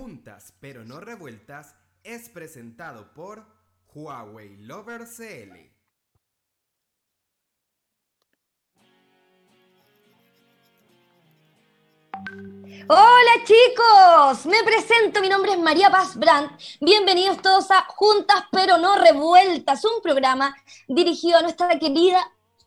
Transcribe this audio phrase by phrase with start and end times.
[0.00, 1.74] Juntas pero no revueltas
[2.04, 3.44] es presentado por
[3.92, 5.58] Huawei Lover CL.
[12.86, 16.52] Hola chicos, me presento, mi nombre es María Paz Brandt.
[16.80, 20.54] Bienvenidos todos a Juntas pero no revueltas, un programa
[20.86, 22.20] dirigido a nuestra querida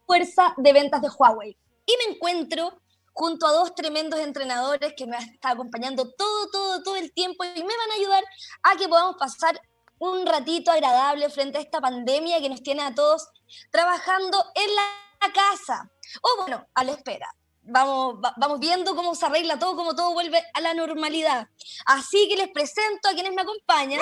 [0.05, 1.57] fuerza de ventas de Huawei.
[1.85, 2.81] Y me encuentro
[3.13, 7.63] junto a dos tremendos entrenadores que me están acompañando todo, todo, todo el tiempo y
[7.63, 8.23] me van a ayudar
[8.63, 9.59] a que podamos pasar
[9.99, 13.27] un ratito agradable frente a esta pandemia que nos tiene a todos
[13.69, 15.91] trabajando en la casa.
[16.21, 20.43] O bueno, a la espera vamos, vamos viendo cómo se arregla todo, cómo todo vuelve
[20.53, 21.47] a la normalidad.
[21.85, 24.01] Así que les presento a quienes me acompañan.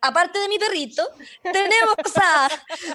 [0.00, 1.08] Aparte de mi perrito,
[1.42, 2.48] tenemos a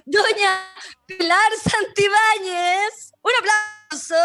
[0.05, 0.73] doña
[1.05, 3.13] Pilar Santibáñez.
[3.21, 4.15] Un aplauso.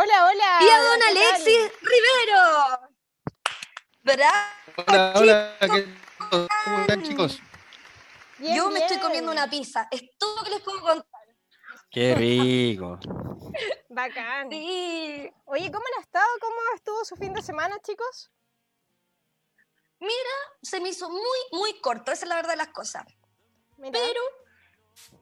[0.00, 0.58] Hola, hola.
[0.62, 2.92] Y a don Alexis Rivero.
[4.04, 4.46] ¿Verdad?
[4.86, 5.56] Hola, hola.
[6.64, 7.40] ¿Cómo están, chicos?
[8.38, 9.88] Yo me estoy comiendo una pizza.
[9.90, 11.20] Es todo lo que les puedo contar.
[11.90, 13.00] Qué rico.
[13.88, 14.48] Bacán.
[14.52, 15.28] Sí.
[15.46, 16.28] Oye, ¿cómo han estado?
[16.40, 18.30] ¿Cómo estuvo su fin de semana, chicos?
[19.98, 23.02] Mira, se me hizo muy, muy corto, esa es la verdad de las cosas.
[23.80, 24.20] Pero,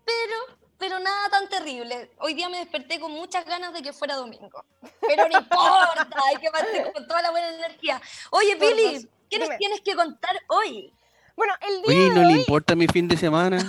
[0.05, 2.11] pero, pero nada tan terrible.
[2.19, 4.65] Hoy día me desperté con muchas ganas de que fuera domingo.
[5.07, 8.01] Pero no importa, hay que mantener con toda la buena energía.
[8.31, 10.93] Oye, Billy, ¿qué nos tienes que contar hoy?
[11.37, 13.59] Bueno, el día Oye, ¿no le importa mi fin de semana?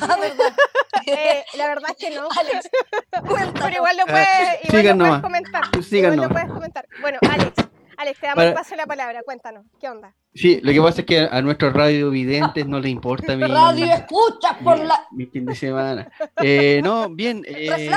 [1.09, 2.27] Eh, la verdad es que no.
[2.37, 2.69] Alex,
[3.11, 5.63] Pero igual lo puedes, ah, igual lo puedes comentar.
[5.89, 6.87] igual lo puedes comentar.
[6.99, 7.53] Bueno, Alex,
[7.97, 8.53] Alex, te damos Para...
[8.53, 9.23] paso la palabra.
[9.23, 10.13] Cuéntanos, ¿qué onda?
[10.35, 14.57] Sí, lo que pasa es que a nuestros radiovidentes no les importa mi, Radio escucha
[14.63, 15.07] por la...
[15.11, 16.11] mi fin de semana.
[16.41, 17.43] Eh, no, bien.
[17.59, 17.89] Eh,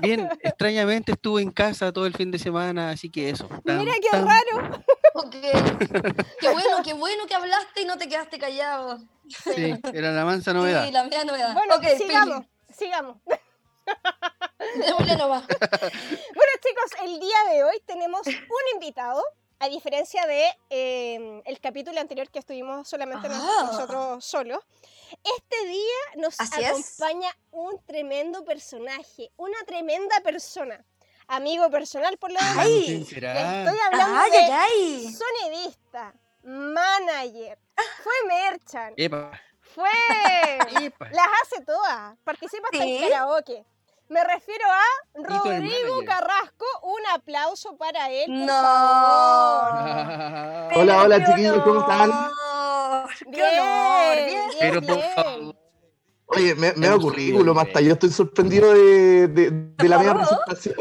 [0.00, 3.48] bien, extrañamente estuve en casa todo el fin de semana, así que eso.
[3.64, 4.84] Mira qué raro.
[5.16, 5.52] Okay.
[6.40, 8.98] Qué bueno, qué bueno que hablaste y no te quedaste callado.
[9.28, 10.84] Sí, era la mansa novedad.
[10.84, 11.54] Sí, la media novedad.
[11.54, 12.76] Bueno, okay, sigamos, Pili.
[12.76, 13.16] sigamos.
[15.18, 15.46] Nomás.
[15.48, 19.22] bueno, chicos, el día de hoy tenemos un invitado
[19.60, 23.68] a diferencia de eh, el capítulo anterior que estuvimos solamente ah.
[23.70, 24.60] nosotros solos,
[25.22, 27.36] este día nos Así acompaña es.
[27.52, 30.84] un tremendo personaje, una tremenda persona,
[31.28, 32.66] amigo personal por lo demás.
[32.66, 37.58] Estoy hablando ay, de ay, sonidista, manager,
[38.02, 38.94] fue merchant.
[38.96, 39.40] Epa.
[39.60, 39.88] Fue.
[40.82, 41.08] Epa.
[41.10, 42.16] Las hace todas.
[42.22, 42.96] Participa hasta ¿Sí?
[42.96, 43.64] en karaoke.
[44.08, 44.84] Me refiero a
[45.14, 46.66] Rodrigo Carrasco.
[46.82, 48.26] Un aplauso para él.
[48.28, 48.52] no.
[50.76, 52.10] hola, hola, chiquillos, ¿cómo están?
[53.28, 55.56] Bien, honor, bien, Pero por favor.
[56.26, 60.76] Oye, me, me da currículum hasta yo estoy sorprendido de, de, de la media presentación.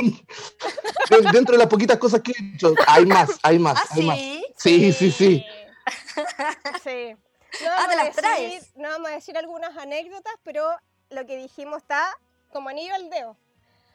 [1.34, 3.78] Dentro de las poquitas cosas que he hecho, hay más, hay más.
[3.78, 4.08] ¿Ah, hay sí?
[4.08, 4.18] más.
[4.58, 5.46] Sí, sí, sí.
[6.84, 7.16] Sí.
[7.62, 8.76] No ah, te las decir, traes.
[8.78, 10.68] no vamos a decir algunas anécdotas, pero
[11.12, 12.04] lo que dijimos está
[12.54, 13.36] como anillo al dedo.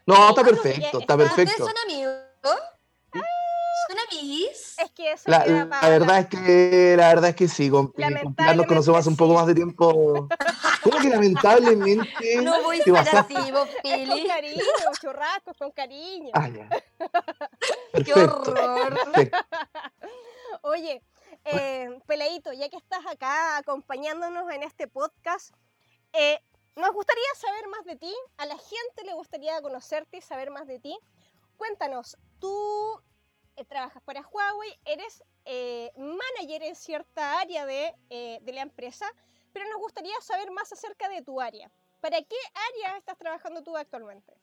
[0.05, 1.63] No, está perfecto, está perfecto.
[1.63, 2.13] ¿Ustedes son amigos?
[3.13, 4.75] ¿Son amigos?
[4.77, 7.69] Es que eso La, queda la para- verdad es que la verdad es que sí,
[7.71, 10.27] con, con Pilar nos conocemos hace un poco más de tiempo.
[10.83, 12.07] ¿Cómo que lamentablemente
[12.43, 14.27] No voy a ser así, vos, Es con Pili.
[14.27, 14.63] cariño,
[15.01, 16.29] churrascos con cariño.
[16.33, 16.69] Ah, ya.
[18.03, 18.93] Qué horror.
[19.13, 19.37] perfecto.
[20.61, 21.01] Oye,
[21.45, 25.53] eh, Peladito, ya que estás acá acompañándonos en este podcast,
[26.13, 26.39] eh,
[26.79, 30.67] nos gustaría saber más de ti, a la gente le gustaría conocerte y saber más
[30.67, 30.97] de ti.
[31.57, 33.01] Cuéntanos, tú
[33.57, 39.05] eh, trabajas para Huawei, eres eh, manager en cierta área de, eh, de la empresa,
[39.51, 41.69] pero nos gustaría saber más acerca de tu área.
[41.99, 44.33] ¿Para qué área estás trabajando tú actualmente?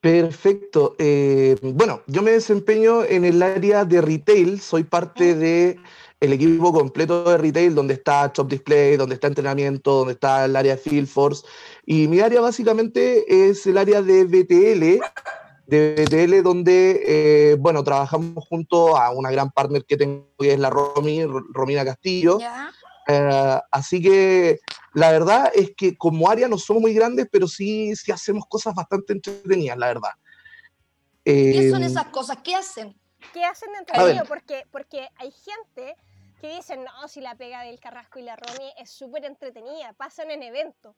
[0.00, 0.94] Perfecto.
[0.98, 5.80] Eh, bueno, yo me desempeño en el área de retail, soy parte de
[6.26, 10.54] el equipo completo de retail, donde está Shop Display, donde está entrenamiento, donde está el
[10.56, 11.44] área de Field Force.
[11.84, 15.00] Y mi área básicamente es el área de BTL,
[15.66, 20.58] de BTL, donde, eh, bueno, trabajamos junto a una gran partner que tengo, que es
[20.58, 22.38] la Romy, Romina Castillo.
[22.38, 22.70] ¿Ya?
[23.08, 24.58] Eh, así que
[24.94, 28.74] la verdad es que como área no somos muy grandes, pero sí, sí hacemos cosas
[28.74, 30.10] bastante entretenidas, la verdad.
[31.24, 32.38] ¿Qué son Eh, esas cosas?
[32.42, 32.96] ¿Qué hacen?
[33.32, 34.14] ¿Qué hacen de A entretenido?
[34.24, 34.28] ver.
[34.28, 35.96] Porque, porque hay gente
[36.48, 40.30] que dicen, no, si la pega del Carrasco y la Romy es súper entretenida, pasan
[40.30, 40.94] en eventos,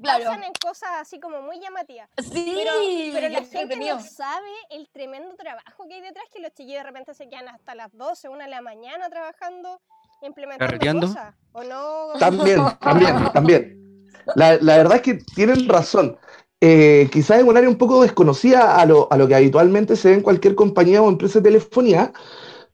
[0.00, 0.24] Claro.
[0.24, 2.08] pasan en cosas así como muy llamativas.
[2.18, 2.72] Sí, Pero,
[3.12, 6.84] pero la gente no sabe el tremendo trabajo que hay detrás, que los chiquillos de
[6.84, 9.80] repente se quedan hasta las 12, 1 de la mañana trabajando,
[10.22, 11.34] implementando cosas.
[11.52, 12.18] ¿O no?
[12.18, 13.78] También, también, también.
[14.34, 16.18] La, la verdad es que tienen razón.
[16.60, 20.08] Eh, quizás es un área un poco desconocida a lo, a lo que habitualmente se
[20.10, 22.12] ve en cualquier compañía o empresa de telefonía,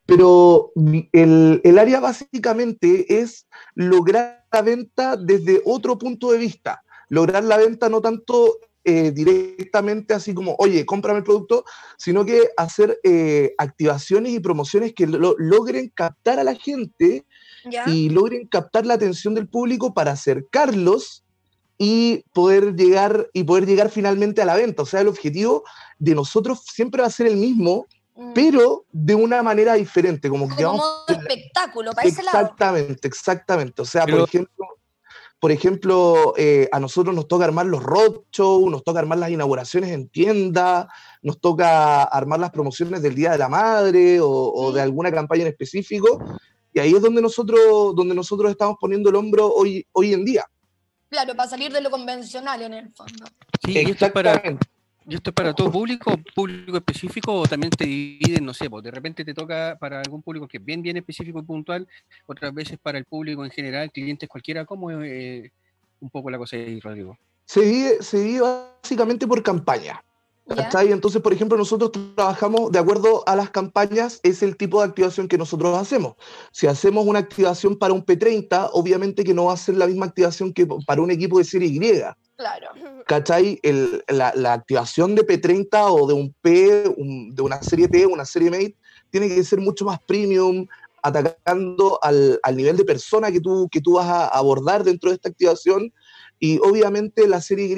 [0.09, 0.73] pero
[1.13, 7.59] el, el área básicamente es lograr la venta desde otro punto de vista, lograr la
[7.59, 11.67] venta no tanto eh, directamente así como, oye, cómprame el producto,
[11.99, 17.27] sino que hacer eh, activaciones y promociones que logren captar a la gente
[17.87, 21.23] y logren captar la atención del público para acercarlos
[21.77, 24.85] y poder llegar y poder llegar finalmente a la venta.
[24.85, 25.65] O sea, el objetivo
[25.99, 27.85] de nosotros siempre va a ser el mismo,
[28.19, 28.33] mm.
[28.35, 32.39] pero de una manera diferente, como que como espectáculo, para ese lado.
[32.39, 33.83] Exactamente, exactamente.
[33.83, 34.67] O sea, por ejemplo,
[35.41, 39.91] por ejemplo, eh, a nosotros nos toca armar los roadshows, nos toca armar las inauguraciones
[39.91, 40.89] en tienda,
[41.23, 45.49] nos toca armar las promociones del Día de la Madre o, de alguna campaña en
[45.49, 46.19] específico.
[46.73, 50.45] Y ahí es donde nosotros, donde nosotros estamos poniendo el hombro hoy, hoy en día.
[51.09, 53.27] Claro, para salir de lo convencional en el fondo.
[53.65, 54.67] Sí, Exactamente.
[55.11, 58.91] ¿Y esto es para todo público, público específico o también te dividen, no sé, de
[58.91, 61.89] repente te toca para algún público que es bien, bien específico y puntual,
[62.27, 64.67] otras veces para el público en general, clientes cualquiera?
[64.67, 65.53] ¿Cómo es eh,
[66.01, 67.17] un poco la cosa ahí, Rodrigo?
[67.47, 69.99] Se divide, se divide básicamente por campaña.
[70.49, 75.29] Entonces, por ejemplo, nosotros trabajamos de acuerdo a las campañas, es el tipo de activación
[75.29, 76.15] que nosotros hacemos.
[76.53, 80.07] Si hacemos una activación para un P30, obviamente que no va a ser la misma
[80.07, 81.79] activación que para un equipo de serie Y.
[82.37, 82.69] Claro.
[83.07, 83.61] ¿Cachai?
[84.09, 86.95] la, activación de P30 o de un P,
[87.33, 88.77] de una serie P, una serie Mate,
[89.11, 90.67] tiene que ser mucho más premium,
[91.03, 95.29] atacando al, nivel de persona que tú, que tú vas a abordar dentro de esta
[95.29, 95.93] activación.
[96.39, 97.75] Y obviamente la serie Y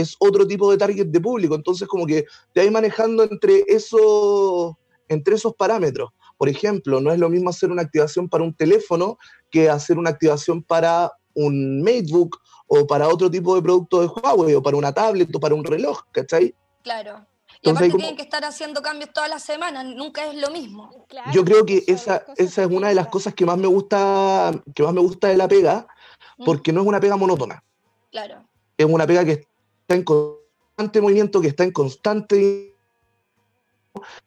[0.00, 1.54] es otro tipo de target de público.
[1.54, 4.74] Entonces, como que te vas manejando entre esos,
[5.08, 6.10] entre esos parámetros.
[6.36, 9.18] Por ejemplo, no es lo mismo hacer una activación para un teléfono
[9.50, 14.54] que hacer una activación para un MateBook o para otro tipo de producto de Huawei
[14.54, 16.54] o para una tablet o para un reloj, ¿cachai?
[16.82, 17.26] Claro.
[17.60, 21.06] Y aparte tienen que estar haciendo cambios todas las semanas, nunca es lo mismo.
[21.32, 24.82] Yo creo que esa, esa es una de las cosas que más me gusta, que
[24.84, 25.88] más me gusta de la pega,
[26.36, 26.44] ¿Mm?
[26.44, 27.64] porque no es una pega monótona.
[28.12, 28.44] Claro.
[28.76, 29.48] Es una pega que
[29.94, 32.74] en constante movimiento, que está en constante...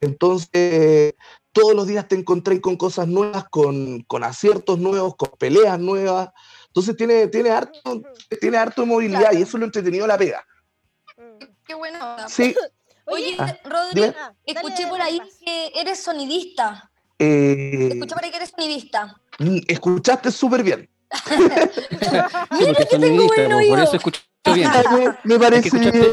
[0.01, 1.13] Entonces,
[1.51, 6.29] todos los días te encontré con cosas nuevas, con, aciertos nuevos, con peleas nuevas.
[6.67, 8.01] Entonces tiene, tiene, harto,
[8.39, 10.45] tiene harto movilidad y eso lo entretenido la pega.
[11.65, 11.99] Qué bueno.
[12.27, 12.55] Sí.
[13.05, 16.89] Oye, ah, Rodri, ah, escuché por ahí que eres sonidista.
[17.19, 19.21] Eh, escuché por ahí que eres sonidista.
[19.39, 20.89] Mm, escuchaste súper bien.
[22.51, 23.75] Mira que tengo buen oído.
[23.75, 24.71] Por eso escuché bien.
[25.23, 25.67] Me, parece.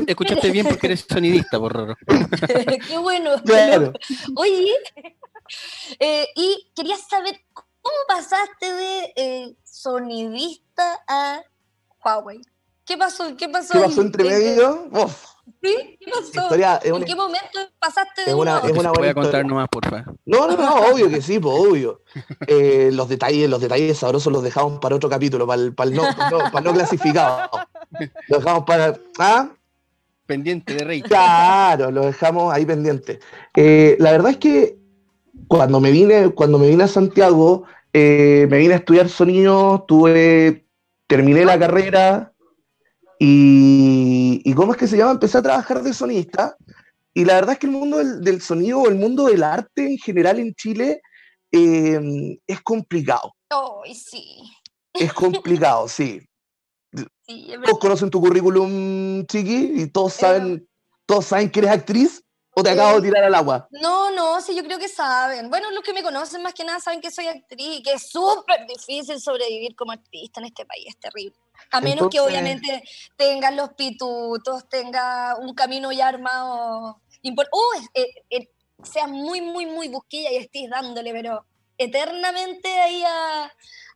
[0.06, 1.96] escuchaste, bien porque eres sonidista, por raro.
[2.88, 3.36] Qué bueno.
[4.36, 4.72] Oye,
[5.98, 11.40] eh, y quería saber cómo pasaste de eh, sonidista a
[12.04, 12.40] Huawei.
[12.84, 13.36] ¿Qué pasó?
[13.36, 13.74] ¿Qué pasó?
[13.74, 14.88] ¿Qué pasó entre medio?
[15.62, 15.98] ¿Sí?
[16.00, 16.54] ¿Qué pasó?
[16.54, 20.14] ¿En qué momento pasaste de es una, es una Voy a contar nomás, por favor.
[20.24, 22.02] No, no, no, obvio que sí, pues, obvio.
[22.46, 25.96] Eh, los detalles, los detalles sabrosos los dejamos para otro capítulo, para el, para el
[25.96, 26.02] no,
[26.52, 27.50] para no clasificado.
[28.28, 28.98] Lo dejamos para.
[29.18, 29.50] ¿Ah?
[30.26, 31.02] Pendiente de rey.
[31.02, 33.20] Claro, lo dejamos ahí pendiente.
[33.54, 34.78] Eh, la verdad es que
[35.46, 40.66] cuando me vine, cuando me vine a Santiago, eh, me vine a estudiar sonido, tuve,
[41.06, 42.32] terminé la carrera
[43.18, 45.12] y, y, ¿cómo es que se llama?
[45.12, 46.56] Empecé a trabajar de sonista.
[47.14, 49.98] Y la verdad es que el mundo del, sonido o el mundo del arte en
[49.98, 51.00] general en Chile
[51.50, 53.34] eh, es complicado.
[53.50, 54.42] Oh, sí.
[54.94, 56.20] Es complicado, sí
[57.64, 60.66] todos conocen tu currículum, Chiqui, y todos saben,
[61.06, 62.22] todos saben que eres actriz,
[62.58, 63.68] o te acabo de tirar al agua.
[63.70, 65.48] No, no, sí, yo creo que saben.
[65.48, 68.10] Bueno, los que me conocen más que nada saben que soy actriz y que es
[68.10, 71.36] súper difícil sobrevivir como artista en este país, es terrible.
[71.70, 72.82] A menos que obviamente
[73.16, 77.00] tengan los pitutos, tenga un camino ya armado.
[77.22, 78.48] Uh, eh, eh,
[78.82, 81.44] seas muy, muy, muy busquilla y estés dándole, pero
[81.76, 83.52] eternamente ahí a,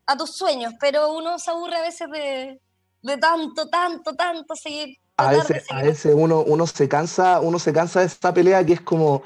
[0.06, 0.74] a tus sueños.
[0.78, 2.60] Pero uno se aburre a veces de,
[3.02, 4.98] de tanto, tanto, tanto seguir.
[5.28, 8.74] A veces, a veces uno, uno se cansa, uno se cansa de esta pelea que
[8.74, 9.22] es como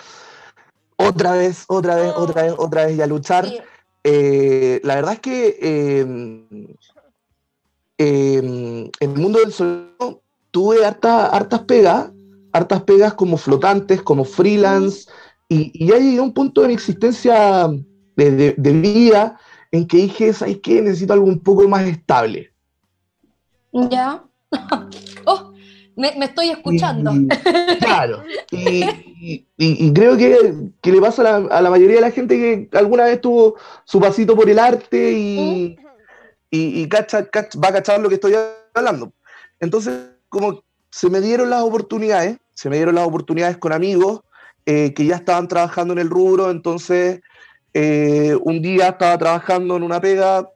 [0.97, 3.47] otra vez, otra vez, otra vez, otra vez y a luchar.
[4.03, 6.01] Eh, la verdad es que
[7.99, 12.11] en el mundo del sonido tuve harta, hartas pegas,
[12.53, 15.09] hartas pegas como flotantes, como freelance,
[15.49, 17.69] y, y ya llegué a un punto de mi existencia
[18.17, 19.39] de, de vida
[19.71, 20.81] en que dije, ¿sabes qué?
[20.81, 22.53] Necesito algo un poco más estable.
[23.73, 24.25] Ya.
[25.97, 27.13] me, estoy escuchando.
[27.81, 28.23] claro.
[28.51, 33.57] Y, creo que, le pasa a la, mayoría de la gente que alguna vez tuvo
[33.85, 35.77] su pasito por el arte y,
[36.51, 36.99] y, va
[37.69, 38.35] a cachar lo que estoy
[38.75, 39.13] hablando.
[39.59, 39.95] Entonces,
[40.29, 44.21] como se me dieron las oportunidades, se me dieron las oportunidades con amigos
[44.65, 47.21] eh, que ya estaban trabajando en el rubro, entonces
[47.73, 50.49] eh, un día estaba trabajando en una pega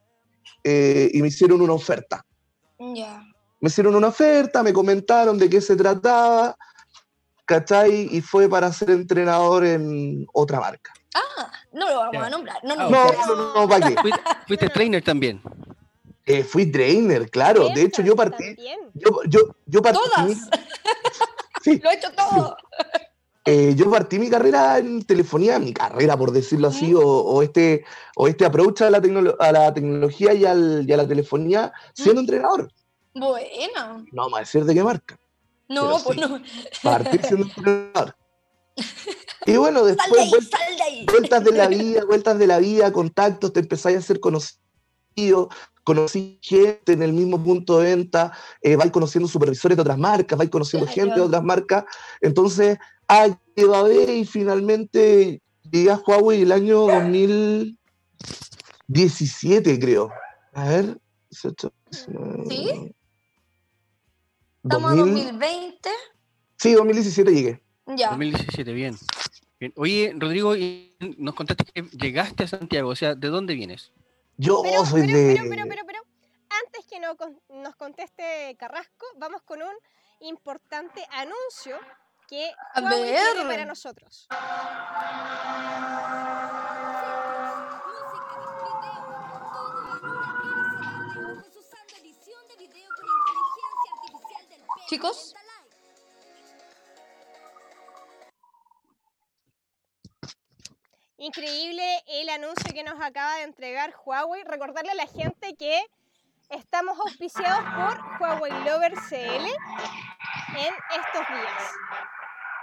[0.64, 2.24] eh, y me hicieron una oferta.
[2.78, 3.19] Ya.
[3.60, 6.56] Me hicieron una oferta, me comentaron de qué se trataba,
[7.44, 8.08] ¿cachai?
[8.10, 10.92] Y fue para ser entrenador en otra marca.
[11.14, 12.64] Ah, no lo vamos a nombrar.
[12.64, 13.14] No, Ah, no, No, ok.
[13.26, 13.96] no, no, no, ¿para qué?
[14.00, 15.42] Fuiste, fuiste trainer también.
[16.24, 17.68] Eh, fui trainer, claro.
[17.68, 18.78] De hecho, yo partí, También.
[18.94, 20.38] yo, yo, yo partí, Todas.
[21.62, 21.78] Sí.
[21.84, 22.56] Lo he hecho todo.
[23.44, 27.84] eh, yo partí mi carrera en telefonía, mi carrera, por decirlo así, o, o este,
[28.16, 29.02] o este approach a la,
[29.40, 32.70] a la tecnología y, al- y a la telefonía siendo entrenador.
[33.14, 34.04] Bueno.
[34.12, 35.18] No vamos a decir de qué marca.
[35.68, 36.24] No, pues sí.
[36.28, 36.40] no.
[36.82, 38.16] Partí siendo entrenador.
[39.46, 41.06] Y bueno, de después ahí, vuel- sal de ahí.
[41.06, 45.48] vueltas de la vida, vueltas de la vida, contactos, te empezáis a ser conocido,
[45.84, 50.38] conocí gente en el mismo punto de venta, eh, vais conociendo supervisores de otras marcas,
[50.38, 51.00] vais conociendo Claro.
[51.00, 51.84] gente de otras marcas,
[52.20, 53.28] entonces, ah,
[53.70, 60.10] va a ver y finalmente llegué a Huawei el año 2017, creo.
[60.54, 60.98] A ver,
[61.30, 62.94] 18, 19, ¿Sí?
[64.62, 65.90] Estamos en 2000, 2020.
[66.56, 67.62] sí, 2017 llegué.
[67.86, 68.10] Ya.
[68.10, 68.96] 2017, bien.
[69.58, 69.72] Bien.
[69.76, 70.54] Oye, Rodrigo,
[71.18, 73.92] nos contaste que llegaste a Santiago, o sea, ¿de dónde vienes?
[74.36, 75.34] Yo Pero, soy pero, de...
[75.36, 75.98] pero, pero, pero, pero,
[76.66, 79.74] antes que no con- nos conteste Carrasco, vamos con un
[80.20, 81.76] importante anuncio
[82.28, 83.46] que A Huawei tiene ver.
[83.46, 84.28] para nosotros.
[94.90, 95.34] Chicos.
[101.18, 104.42] Increíble el anuncio que nos acaba de entregar Huawei.
[104.44, 105.78] Recordarle a la gente que
[106.48, 111.62] estamos auspiciados por Huawei Lover CL en estos días.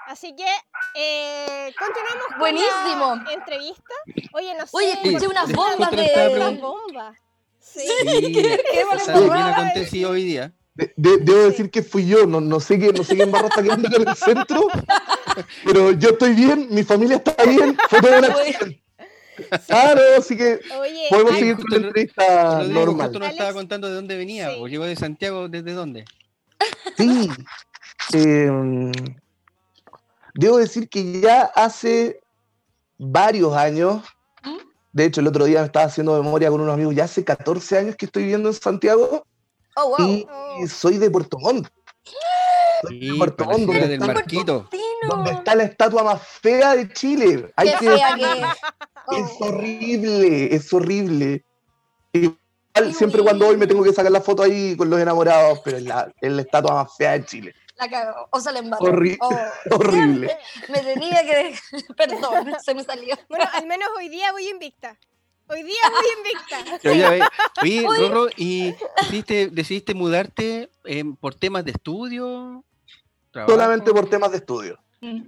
[0.08, 0.48] Así que
[0.96, 3.16] eh, continuamos con Buenísimo.
[3.26, 3.94] la entrevista.
[4.34, 4.72] Oye, no sé.
[4.78, 5.98] Oye, escuché Sí, unas bombas de.
[5.98, 6.62] Una preguntando.
[6.72, 7.14] bomba.
[7.60, 7.82] Sí.
[7.82, 9.54] Sí, vale está bien borrar.
[9.54, 10.54] acontecido hoy día.
[10.78, 13.48] De- de- debo decir que fui yo, no, no sé qué, no sé quién barra
[13.48, 14.68] está quedando en el centro,
[15.66, 18.78] pero yo estoy bien, mi familia está bien, fue toda una acción.
[19.68, 23.08] Claro, así que Oye, podemos seguir con la entrevista normal.
[23.08, 24.58] justo nos estaba contando de dónde venía, Sí.
[24.60, 26.06] o llegó de Santiago, ¿desde dónde?
[26.96, 27.30] Sí.
[28.14, 28.50] Eh,
[30.36, 32.20] debo decir que ya hace
[33.00, 34.04] varios años,
[34.44, 34.58] ¿Mm?
[34.94, 37.78] de hecho el otro día me estaba haciendo memoria con unos amigos, ya hace 14
[37.80, 39.26] años que estoy viviendo en Santiago
[39.80, 40.08] Oh, wow.
[40.10, 40.68] y Oh.
[40.68, 41.68] soy de Puerto Montt.
[42.84, 44.70] Soy de Sí, Puerto Montt, donde del está, Marquito.
[45.10, 47.52] donde está la estatua más fea de Chile.
[47.56, 49.32] Hay Qué que fea que es.
[49.40, 49.46] Oh.
[49.46, 51.46] horrible, es horrible.
[52.14, 52.38] Igual,
[52.74, 55.78] Qué siempre cuando voy me tengo que sacar la foto ahí con los enamorados, pero
[55.78, 57.56] es la, es la estatua más fea de Chile.
[57.78, 58.28] La cagó.
[58.32, 58.86] O sea, la embarró.
[58.88, 59.30] Horri- Oh.
[59.76, 60.36] Horrible.
[60.70, 61.56] Me tenía que.
[61.98, 63.16] Perdón, se me salió.
[63.30, 64.98] Bueno, al menos hoy día voy invicta.
[65.50, 67.22] Hoy día voy invicta.
[67.62, 68.00] Oye, Oye.
[68.00, 72.64] Rorro, ¿y decidiste, decidiste mudarte eh, por temas de estudio?
[73.32, 73.54] trabajo?
[73.54, 74.80] Solamente por temas de estudio.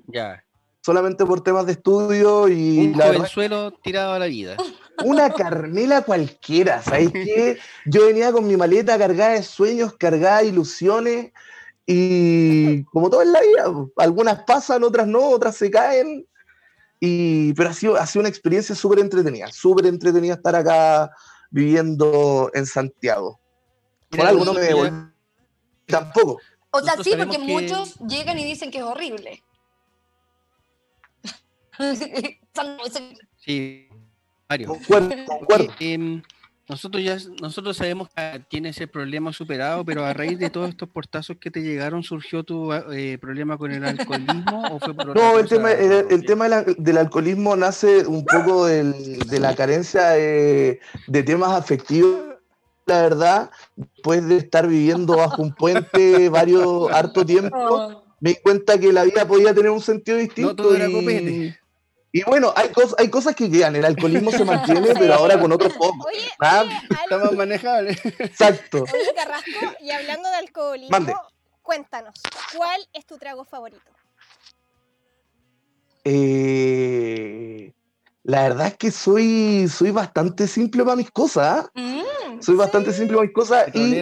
[0.07, 0.43] Ya,
[0.81, 4.55] Solamente por temas de estudio y un la verdad, jovenzuelo tirado a la vida.
[5.05, 7.59] una Carmela cualquiera, ¿sabes qué?
[7.85, 11.31] Yo venía con mi maleta cargada de sueños, cargada de ilusiones
[11.85, 13.65] y como todo en la vida,
[13.97, 16.25] algunas pasan, otras no, otras se caen.
[16.99, 21.11] Y, pero ha sido, ha sido una experiencia súper entretenida, súper entretenida estar acá
[21.49, 23.39] viviendo en Santiago.
[24.09, 24.91] Por algo no me devolví
[25.85, 26.39] tampoco.
[26.71, 29.43] O sea, Nosotros sí, porque que- muchos llegan y dicen que es horrible.
[33.37, 33.87] Sí,
[34.49, 34.67] Mario.
[34.67, 35.73] Concuerdo, concuerdo.
[35.79, 36.21] Eh, em,
[36.69, 40.87] nosotros ya nosotros sabemos que tienes el problema superado, pero a raíz de todos estos
[40.89, 45.39] portazos que te llegaron, ¿surgió tu eh, problema con el alcoholismo o fue por No,
[45.39, 49.55] el tema, el, el tema del, al- del alcoholismo nace un poco del- de la
[49.55, 52.19] carencia de, de temas afectivos,
[52.85, 58.79] la verdad, después de estar viviendo bajo un puente varios, harto tiempo, me di cuenta
[58.79, 60.55] que la vida podía tener un sentido distinto.
[60.55, 61.58] todo era y, copete.
[62.11, 65.51] Y bueno, hay, cos- hay cosas que quedan, el alcoholismo se mantiene, pero ahora con
[65.51, 66.07] otro foco.
[66.07, 67.91] Oye, Ah, oye, Está más manejable.
[68.19, 68.83] Exacto.
[68.83, 71.13] oye, Carrasco, y hablando de alcoholismo, Mande.
[71.61, 72.15] cuéntanos,
[72.55, 73.91] ¿cuál es tu trago favorito?
[76.03, 77.71] Eh,
[78.23, 81.65] la verdad es que soy, soy bastante simple para mis cosas.
[81.65, 81.69] ¿ah?
[81.75, 84.01] Mm, Soy bastante simple para mis cosas y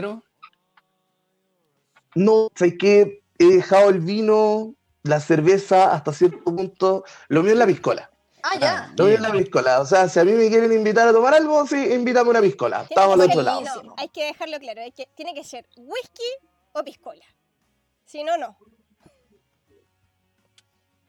[2.15, 4.73] no sé que he dejado el vino,
[5.07, 7.03] la cerveza hasta cierto punto.
[7.27, 8.11] Lo mío es la piscola.
[8.43, 8.93] Ah, ya.
[8.97, 9.79] Lo mío es la piscola.
[9.81, 12.85] O sea, si a mí me quieren invitar a tomar algo, sí, invítame una piscola.
[12.89, 13.61] Estamos al otro lado.
[13.83, 17.25] No, hay que dejarlo claro, hay que, tiene que ser whisky o piscola.
[18.05, 18.57] Si no, no.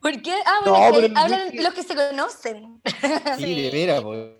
[0.00, 0.32] ¿Por qué?
[0.46, 2.80] Ah, bueno, No, que hablan los que se conocen.
[3.38, 4.30] Sí, de veras, pues.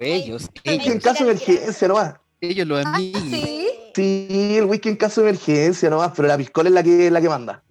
[0.00, 2.14] Ellos, Whisky ellos, en caso de emergencia nomás.
[2.40, 3.22] ellos los Ah, amigos.
[3.30, 3.70] sí.
[3.94, 7.20] Sí, el whisky en caso de emergencia nomás, pero la piscola es la que, la
[7.20, 7.62] que manda.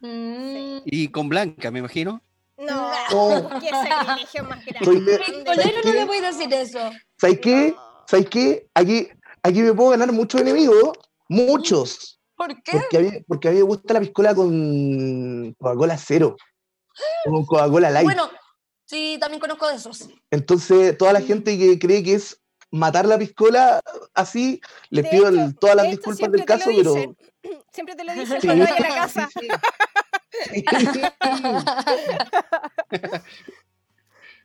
[0.00, 0.78] Mm.
[0.84, 2.22] Y con Blanca, me imagino.
[2.58, 3.48] No, No.
[3.60, 5.18] qué sacrilegio más grande.
[5.26, 6.78] Picolero no le voy a decir eso.
[7.18, 7.74] ¿Sabes qué?
[8.06, 8.68] ¿Sabes qué?
[8.74, 9.08] Aquí,
[9.42, 10.92] aquí me puedo ganar muchos enemigos,
[11.28, 12.20] muchos.
[12.36, 12.72] ¿Por qué?
[12.72, 16.36] Porque a, mí, porque a mí me gusta la piscola con Coca-Cola cero.
[17.26, 18.04] O con Coca-Cola light.
[18.04, 18.30] Bueno,
[18.84, 20.08] sí, también conozco de esos.
[20.30, 22.40] Entonces, toda la gente que cree que es
[22.70, 23.80] matar la piscola
[24.14, 26.94] así, les De pido hecho- el- todas las disculpas del caso, pero.
[27.72, 28.46] Siempre te lo dicen Sí.
[28.46, 29.28] cuando vaya a la casa.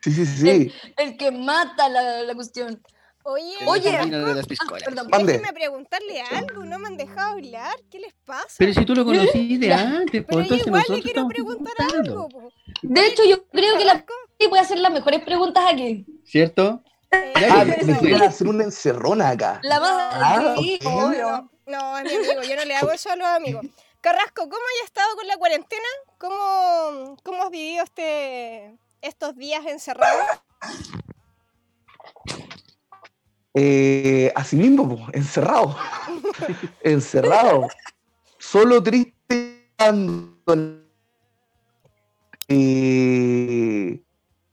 [0.02, 0.72] Sí, sí, sí.
[0.98, 2.82] El que mata la, la cuestión.
[3.28, 3.92] Oye, El Oye.
[3.98, 5.04] camino de las Ah.
[5.10, 5.34] Mande.
[5.34, 8.56] déjenme preguntarle algo, no me han dejado hablar, ¿qué les pasa?
[8.60, 11.34] Pero si tú lo conocí de antes, pues yo entonces igual le nosotros quiero estamos
[11.34, 12.30] preguntar preguntando, algo.
[12.30, 12.54] po.
[12.84, 14.06] De hecho, yo creo que la
[14.48, 16.06] puede hacer las mejores preguntas aquí.
[16.24, 16.84] ¿Cierto?
[17.12, 19.60] Eh, Ah, me hacer una encerrona acá.
[19.64, 20.14] La más.
[20.18, 20.94] Ah, sí, ok.
[20.94, 21.52] obvio.
[21.66, 23.66] No, es mi amigo, yo no le hago eso a los amigos.
[24.02, 25.88] Carrasco, ¿cómo has estado con la cuarentena?
[26.20, 30.26] ¿Cómo, cómo has vivido este, estos días encerrados?
[33.56, 35.76] Eh, así mismo, encerrado.
[36.84, 37.68] encerrado.
[38.38, 39.72] Solo triste.
[42.48, 44.05] Eh,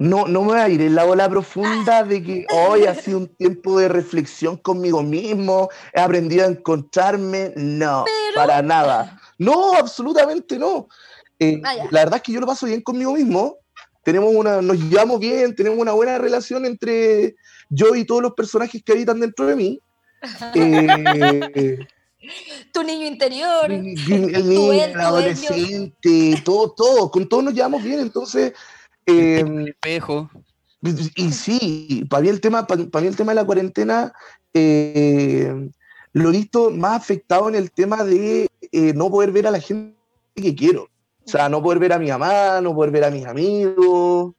[0.02, 3.18] no, no me voy a ir en la ola profunda de que hoy ha sido
[3.18, 7.52] un tiempo de reflexión conmigo mismo, he aprendido a encontrarme.
[7.56, 8.04] No,
[8.34, 9.20] para nada.
[9.38, 10.88] No, absolutamente no.
[11.38, 13.58] Eh, Ah, la verdad es que yo lo paso bien conmigo mismo.
[14.02, 17.36] Tenemos una, nos llevamos bien, tenemos una buena relación entre
[17.68, 19.80] yo y todos los personajes que habitan dentro de mí.
[20.54, 21.78] Eh,
[22.72, 23.70] Tu niño interior.
[23.70, 23.82] el
[24.48, 28.52] niño, el adolescente, todo, todo, con todos nos llevamos bien, entonces,
[29.06, 30.30] eh, El espejo.
[30.82, 34.12] y sí, para mí el tema, para, mí el tema de la cuarentena,
[34.54, 35.70] eh,
[36.12, 39.60] lo he visto más afectado en el tema de eh, no poder ver a la
[39.60, 39.96] gente
[40.34, 40.88] que quiero.
[41.24, 44.34] O sea, no poder ver a mi mamá, no poder ver a mis amigos,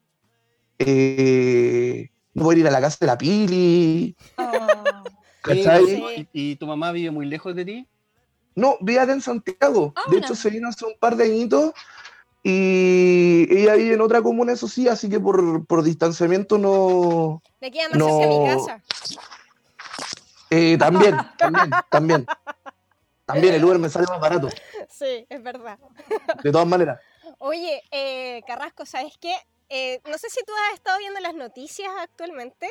[0.80, 4.16] eh, no poder ir a la casa de la Pili.
[4.38, 5.04] Ah.
[5.42, 5.86] ¿cachai?
[5.86, 6.28] Sí.
[6.34, 7.88] ¿Y, y tu mamá vive muy lejos de ti?
[8.56, 9.94] No, vive en Santiago.
[9.96, 10.26] Ah, de mira.
[10.26, 11.74] hecho, se vino hace un par de añitos
[12.44, 17.42] y ella vive en otra comuna, eso sí, así que por, por distanciamiento no.
[17.62, 18.46] Le queda más cerca a mi No.
[18.46, 18.84] casa.
[20.50, 22.26] Eh, también, también, también.
[23.26, 24.50] También el Uber me sale más barato,
[24.90, 25.80] Sí, es verdad.
[26.44, 27.00] de todas maneras.
[27.40, 29.34] Oye, eh, Carrasco, ¿sabes qué?
[29.70, 32.68] Eh, no sé si tú has estado viendo las noticias actualmente,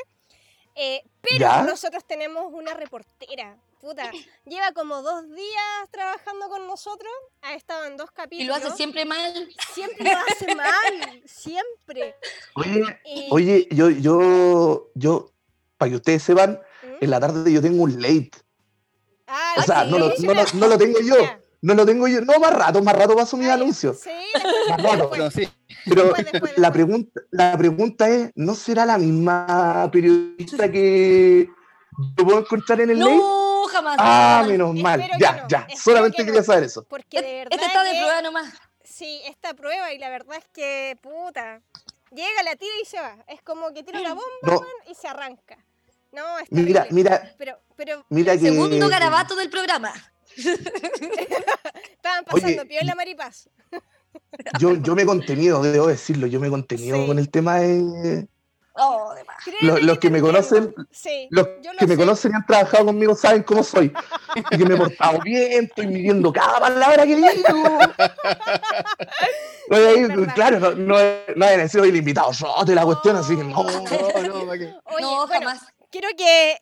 [0.74, 1.62] eh, pero ¿Ya?
[1.62, 3.56] nosotros tenemos una reportera.
[3.82, 4.12] Puta,
[4.46, 7.10] lleva como dos días trabajando con nosotros,
[7.42, 8.60] ha estado en dos Y capítulos.
[8.62, 9.48] lo hace siempre mal.
[9.74, 12.14] Siempre lo hace mal, siempre.
[12.54, 15.32] Oye, Y- oye, yo, yo, yo,
[15.78, 17.04] para que ustedes sepan, ¿Mm?
[17.04, 18.30] en la tarde yo tengo un late.
[19.26, 21.16] Ah, O sea, sí, no lo, no lo- no lo tengo yo.
[21.62, 22.20] No lo tengo yo.
[22.20, 23.98] No, más rato, más rato paso mis anuncios.
[23.98, 24.10] Sí,
[24.68, 24.96] Más rato.
[25.10, 25.18] después.
[25.20, 25.48] No, sí.
[25.86, 31.48] Pero Después, después, la, pregunta, la pregunta es, ¿no será la misma periodista que
[32.16, 33.20] yo puedo encontrar en el late?
[33.62, 33.96] No, jamás.
[33.98, 35.00] Ah, menos mal.
[35.00, 35.58] Espero Ya, no, ya.
[35.60, 36.26] espero Solamente que no.
[36.26, 36.84] quería saber eso.
[36.84, 38.52] Porque de verdad Este está de que- prueba nomás.
[38.84, 41.60] Sí, esta prueba y la verdad es que, puta,
[42.10, 43.16] llega, la tira y se va.
[43.28, 44.60] Es como que tira la bomba No.
[44.90, 45.56] y se arranca.
[46.12, 47.02] No, es Mira, terrible.
[47.02, 48.40] mira, Pero, pero mira que.
[48.40, 49.92] Segundo garabato del programa.
[50.36, 53.48] estaban pasando Oye, piola maripaz.
[54.58, 57.06] Yo, yo me he contenido, debo decirlo, yo me he contenido Sí.
[57.06, 58.28] con el tema de.
[58.74, 61.98] Oh, de Los, que me conocen, Sí, los lo que me sé.
[61.98, 63.92] conocen y han trabajado conmigo saben cómo soy.
[64.34, 67.28] Y que me he portado bien, estoy midiendo cada palabra que digo.
[69.70, 70.96] Ahí, claro, no, no,
[71.36, 74.58] no decir hoy el invitado, yo te la cuestión, así que no, no, no, ¿para
[74.58, 74.74] qué?
[74.84, 75.60] Oye, no, bueno, jamás.
[75.90, 76.58] quiero que.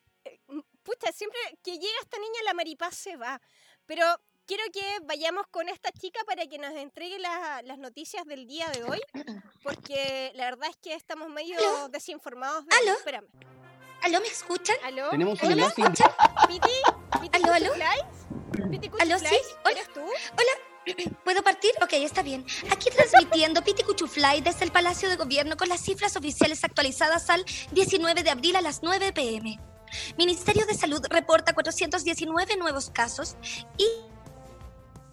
[0.83, 3.39] Pucha, siempre que llega esta niña, la maripaz se va.
[3.85, 4.03] Pero
[4.45, 8.67] quiero que vayamos con esta chica para que nos entregue la- las noticias del día
[8.69, 8.99] de hoy.
[9.63, 11.89] Porque la verdad es que estamos medio ¿Aló?
[11.89, 12.65] desinformados.
[12.65, 12.75] De...
[12.75, 12.91] ¿Aló?
[12.97, 13.27] Espérame.
[14.01, 14.75] ¿Aló, me escuchan?
[14.83, 15.09] ¿Aló?
[15.11, 15.71] Tenemos un ¿Hola?
[15.77, 15.83] enlace.
[16.47, 16.69] ¿Piti?
[17.21, 17.73] ¿Piti ¿Aló, aló?
[18.71, 19.25] ¿Piti ¿Aló, sí?
[19.63, 19.71] Hola.
[19.71, 20.01] ¿Eres tú?
[21.23, 21.71] ¿Puedo partir?
[21.83, 22.43] Ok, está bien.
[22.71, 27.45] Aquí transmitiendo Piti Cuchufly desde el Palacio de Gobierno con las cifras oficiales actualizadas al
[27.71, 29.59] 19 de abril a las 9 pm.
[30.17, 33.35] Ministerio de Salud reporta 419 nuevos casos
[33.77, 33.85] y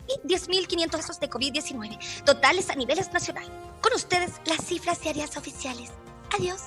[0.09, 3.45] y 10.500 casos de COVID-19, totales a niveles nacional.
[3.81, 5.91] Con ustedes, las cifras diarias oficiales.
[6.37, 6.63] Adiós.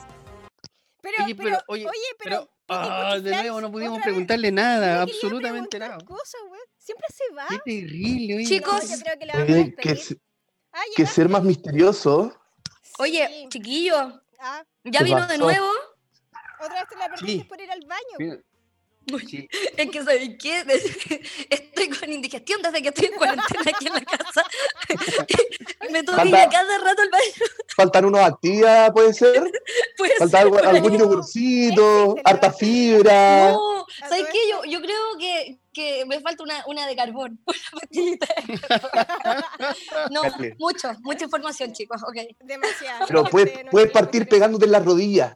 [1.02, 1.86] Pero, Oye, pero, pero, oye,
[2.24, 4.04] pero, ah, de nuevo no pudimos vez.
[4.04, 5.98] preguntarle nada, absolutamente nada.
[6.06, 6.20] Güey.
[6.78, 7.46] Siempre se va.
[7.50, 8.46] Qué terrible, oye.
[8.46, 10.18] Chicos, No, yo creo que la vamos a Oye, que se-
[10.74, 12.34] Ah, que ser más misterioso.
[13.00, 13.50] Oye, Sí.
[13.50, 15.68] chiquillo, Ah, ¿ya ¿Qué vino de nuevo?
[16.60, 17.44] otra vez te la perdiste Sí.
[17.44, 18.42] por ir al baño.
[19.28, 20.64] Sí, Es que, ¿sabes qué?
[21.50, 24.46] Estoy con indigestión desde que estoy en cuarentena aquí en la casa.
[25.92, 27.24] Me toca ir a cada rato al baño.
[27.76, 29.52] Faltan unos actividades, puede ser.
[29.98, 32.54] Pues, Falta algo- algún yogurcito, harta no.
[32.54, 33.52] fibra.
[33.52, 34.40] no, ¿sabes qué?
[34.50, 37.40] Yo, yo creo que, que me falta una, una de carbón.
[37.48, 39.44] Una pastillita de carbón.
[40.12, 40.22] No,
[40.60, 42.02] mucho, mucha información, chicos.
[42.04, 42.18] Ok.
[42.42, 43.06] Demasiado.
[43.08, 45.34] Pero puedes, no puedes partir pegándote en las rodillas.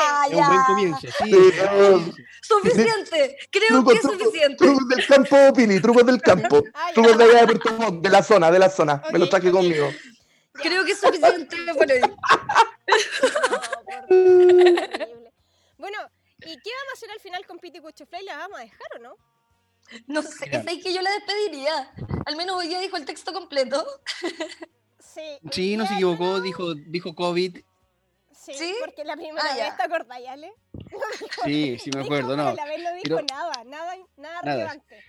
[0.00, 0.66] Ah, es un buen ya.
[0.66, 1.00] comienzo.
[1.00, 2.12] Sí, Sí, comienzo.
[2.42, 3.36] Suficiente.
[3.50, 4.56] Creo Truco, que es truco, suficiente.
[4.64, 6.62] trucos del campo, Pili, trucos del campo.
[6.74, 6.94] Ah, ya.
[6.94, 9.02] Trucos de allá de Puerto Montt, de la zona, de la zona.
[9.12, 9.54] Me lo traje ok.
[9.56, 9.88] conmigo.
[10.52, 12.00] Creo que es suficiente por hoy.
[12.00, 13.58] No,
[14.08, 15.17] por
[16.52, 18.24] ¿y qué vamos a hacer al final con Piti Cuchuflay?
[18.24, 19.16] ¿La vamos a dejar o no?
[20.06, 21.92] No sé, es ahí que yo la despediría.
[22.26, 23.84] Al menos hoy día dijo el texto completo.
[25.00, 25.38] Sí.
[25.50, 27.58] Sí, no se equivocó, no- dijo, dijo COVID.
[28.32, 28.74] Sí, ¿Sí?
[28.80, 30.52] porque la primera Ah, vez, ¿te acordás, Ale?
[30.92, 32.52] No Sí, sí me acuerdo, no.
[32.54, 34.42] La vez no dijo Pero- nada, nada, nada, Nada.
[34.42, 35.04] relevante.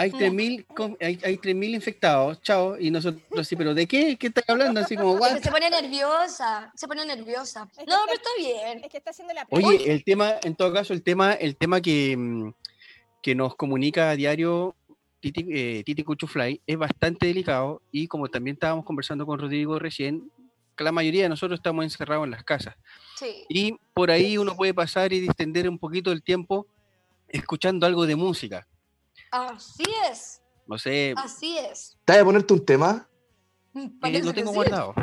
[0.00, 0.18] Hay No.
[0.18, 4.16] 3.000 con- hay, hay 3.000 infectados, chao, y nosotros sí, pero ¿de qué?
[4.16, 4.78] ¿Qué estás hablando?
[4.80, 5.38] Así como, what?
[5.42, 7.64] se pone nerviosa, se pone nerviosa.
[7.64, 8.84] No, está- pero está bien.
[8.84, 9.66] Es que está haciendo la prueba.
[9.68, 12.52] Oye, el tema, en todo caso, el tema, el tema que, mm,
[13.22, 14.76] que nos comunica a diario
[15.20, 20.30] Titi, eh, Titi Cuchufly es bastante delicado y como también estábamos conversando con Rodrigo recién,
[20.76, 22.76] que la mayoría de nosotros estamos encerrados en las casas
[23.16, 23.44] Sí.
[23.48, 26.68] y por ahí uno puede pasar y distender un poquito el tiempo
[27.26, 28.68] escuchando algo de música.
[29.30, 31.98] Así es, No sé, así es.
[32.04, 33.08] ¿Te vas a ponerte un tema?
[33.74, 34.56] eh, lo tengo sí.
[34.56, 34.94] guardado.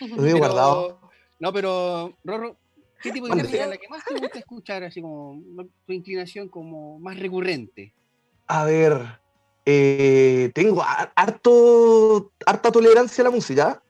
[0.00, 1.10] Lo tengo guardado.
[1.38, 2.58] No, pero, Rorro,
[3.02, 4.84] ¿qué tipo de música es la que más te gusta escuchar?
[4.84, 5.42] Así como
[5.86, 7.94] tu inclinación como más recurrente.
[8.46, 9.20] A ver,
[9.64, 13.82] eh, tengo har- harto, harta tolerancia a la música.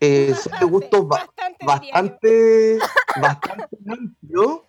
[0.00, 2.78] Eh, soy de gustos ba- bastante, bastante,
[3.20, 4.66] bastante amplio.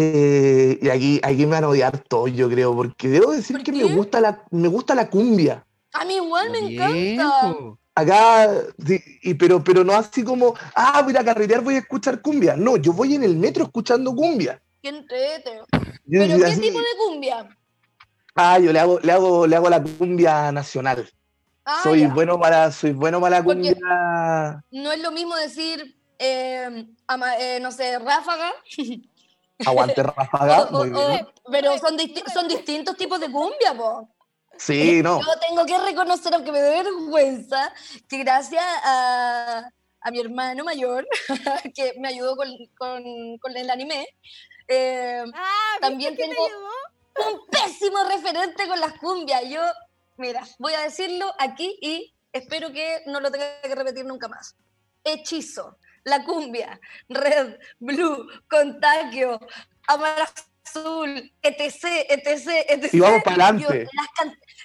[0.00, 3.64] Eh, y aquí, aquí me van a odiar todos, yo creo, porque debo decir ¿Por
[3.64, 5.64] que me gusta la, me gusta la cumbia.
[5.92, 7.52] A mí igual me Bien, encanta.
[7.52, 7.78] po.
[7.96, 8.48] Acá,
[8.86, 12.54] sí, y, pero, pero no así como, ah, voy a carretear, voy a escuchar cumbia.
[12.56, 14.62] No, yo voy en el metro escuchando cumbia.
[14.80, 15.62] Qué entrete.
[16.08, 17.48] ¿Pero qué así, tipo de cumbia?
[18.36, 21.10] Ah, yo le hago, le hago, le hago la cumbia nacional.
[21.64, 22.14] Ah, soy ya.
[22.14, 24.64] bueno para, soy bueno para la Porque- cumbia.
[24.70, 28.52] No es lo mismo decir, eh, ama- eh, no sé, ráfaga.
[29.66, 30.66] Aguante ráfaga.
[30.70, 31.26] muy bien.
[31.50, 34.08] pero son, disti- son distintos tipos de cumbia, po.
[34.56, 35.20] Sí, no.
[35.20, 37.72] Yo tengo que reconocer, aunque me dé vergüenza,
[38.08, 41.06] que gracias a, a mi hermano mayor,
[41.74, 44.06] que me ayudó con, con- con el anime,
[44.68, 47.32] eh, Ah, ¿viste También te tengo- ayudó?
[47.32, 49.42] un pésimo referente con las cumbias.
[49.48, 49.60] Yo,
[50.18, 54.54] mira, voy a decirlo aquí y espero que no lo tenga que repetir nunca más.
[55.02, 59.38] Hechizo, la cumbia, red, blue, contagio,
[59.86, 60.24] amarillo,
[60.64, 62.94] azul, etc, etc, etc.
[62.94, 63.88] Y vamos para adelante.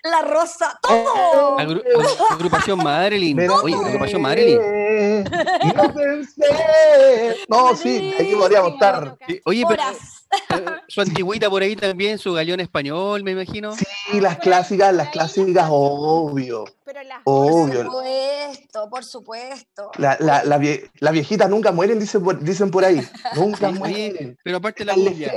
[0.03, 1.57] la rosa, todo.
[1.57, 3.35] Agru- agru- agrupación Madeline.
[3.47, 5.23] Me Oye, agrupación Madeline.
[5.63, 7.37] Y no pensé.
[7.47, 9.17] No, sí, aquí podríamos estar.
[9.45, 10.22] Oye, pero Horas.
[10.87, 13.73] su antigüita por ahí también, su galeón español, me imagino.
[13.75, 16.65] Sí, las clásicas, las clásicas, obvio.
[16.85, 17.83] Pero las Obvio.
[17.85, 19.91] Por supuesto, por supuesto.
[19.97, 23.01] La, la, la vie- las viejitas nunca mueren, dicen por, dicen por ahí.
[23.35, 24.37] Nunca Sí, mueren.
[24.43, 25.33] pero aparte de la cumbia.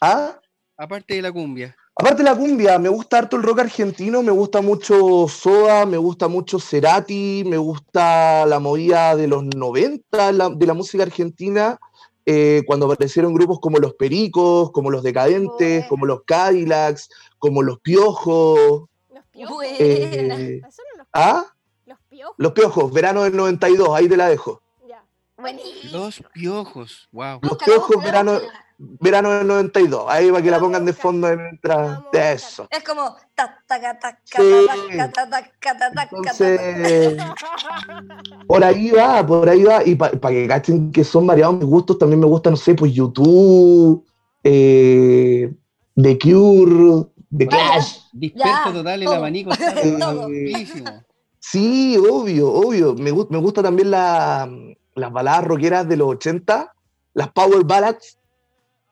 [0.00, 0.38] ¿Ah?
[0.78, 1.74] aparte de la cumbia.
[1.98, 5.96] Aparte de la cumbia, me gusta harto el rock argentino, me gusta mucho Soda, me
[5.96, 11.78] gusta mucho Cerati, me gusta la movida de los 90 la- de la música argentina,
[12.26, 15.88] eh, cuando aparecieron grupos como Los Pericos, como Los Decadentes, Bueno.
[15.88, 17.08] como Los Cadillacs,
[17.38, 18.88] como Los Piojos.
[19.14, 19.64] Los piojos.
[19.78, 21.44] Eh, ¿Esos son los, ¿Ah?
[21.86, 22.34] los piojos?
[22.38, 24.60] Los Piojos, verano del 92, ahí te la dejo.
[24.88, 25.04] Ya.
[25.36, 25.92] Buenísimo.
[25.98, 27.38] Los piojos, wow.
[27.42, 28.40] Los Piojos, verano
[28.78, 32.68] verano del 92, ahí para que la pongan de fondo mientras de eso.
[32.70, 33.16] Es como
[38.46, 41.98] por ahí va, por ahí va, y para que cachen que son variados mis gustos,
[41.98, 44.04] también me gusta, no sé, pues YouTube,
[44.44, 45.52] eh,
[45.94, 47.98] The Cure, The Clash.
[48.12, 49.50] Disperso total el abanico.
[51.38, 52.94] Sí, obvio, obvio.
[52.94, 54.48] Me, me gusta también las
[55.12, 56.74] baladas rockeras de los 80,
[57.14, 58.18] las power ballads,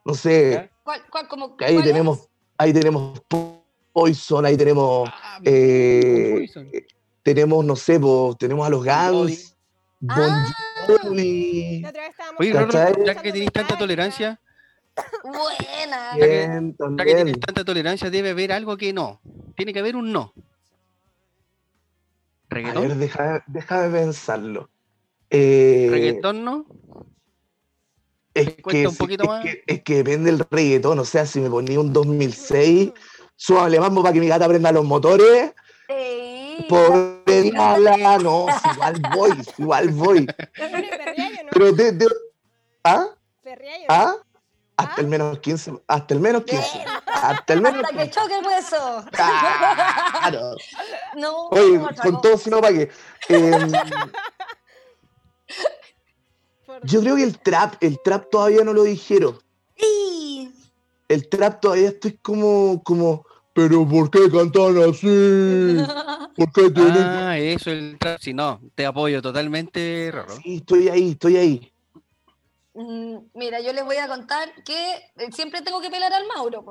[0.04, 0.70] no sé, ¿Ya?
[0.82, 1.90] ¿Cuál, cuál, como, que ahí cuál es?
[1.92, 3.22] tenemos, ahí tenemos
[3.92, 6.68] Poison, ahí tenemos, Ah, eh, Poison.
[7.22, 7.98] tenemos, no sé,
[8.38, 8.84] tenemos a los.
[8.84, 9.56] Guns,
[10.00, 10.54] Bon Ah.
[10.86, 11.80] Jovi.
[11.80, 12.92] La otra vez estábamos Oye, hablando- ¿cachai?
[12.92, 14.40] Rorro, ya que tenéis tanta tolerancia,
[15.24, 16.14] Buena.
[16.16, 17.16] Bien, ya que también.
[17.16, 19.20] tienes tanta tolerancia, debe haber algo que no.
[19.56, 20.32] Tiene que haber un no.
[22.50, 22.88] A ¿Reggaetón?
[22.88, 24.68] ver, déjame, déjame pensarlo.
[25.30, 26.66] Eh, ¿Reggaetón no?
[28.34, 29.42] Es, ¿Te cuesta que, un poquito es más?
[29.44, 30.98] que- es que depende del reggaetón.
[30.98, 32.92] O sea, si me ponía un 2006,
[33.36, 35.52] súbale mambo para que mi gata prenda los motores.
[35.88, 36.66] Sí.
[36.68, 40.26] Pobre diabla, no, igual voy, igual voy.
[41.50, 42.08] Pero de, de-
[42.84, 43.06] ¿Ah?
[43.88, 44.14] ¿Ah?
[44.76, 45.00] Hasta ¿Ah?
[45.00, 46.84] el menos 15, hasta el menos 15.
[47.06, 48.10] Hasta el menos Hasta que 15.
[48.20, 49.04] choque el hueso.
[49.12, 50.56] Claro.
[51.16, 52.90] No, Oye, no, con todo si no para qué.
[53.28, 53.70] Em,
[56.82, 59.38] Yo creo que el trap, el trap todavía no lo dijeron.
[59.76, 60.52] Sí.
[61.08, 65.06] El trap todavía estoy como, como, pero ¿por qué cantan así?
[66.36, 68.18] ¿Por qué tienen Ah, eso, el trap.
[68.20, 70.36] Si no, te apoyo totalmente, Rorro.
[70.42, 71.70] Sí, estoy ahí, estoy ahí.
[72.76, 76.64] Mm, Mira, yo les voy a contar que eh, siempre tengo que pelar al Mauro.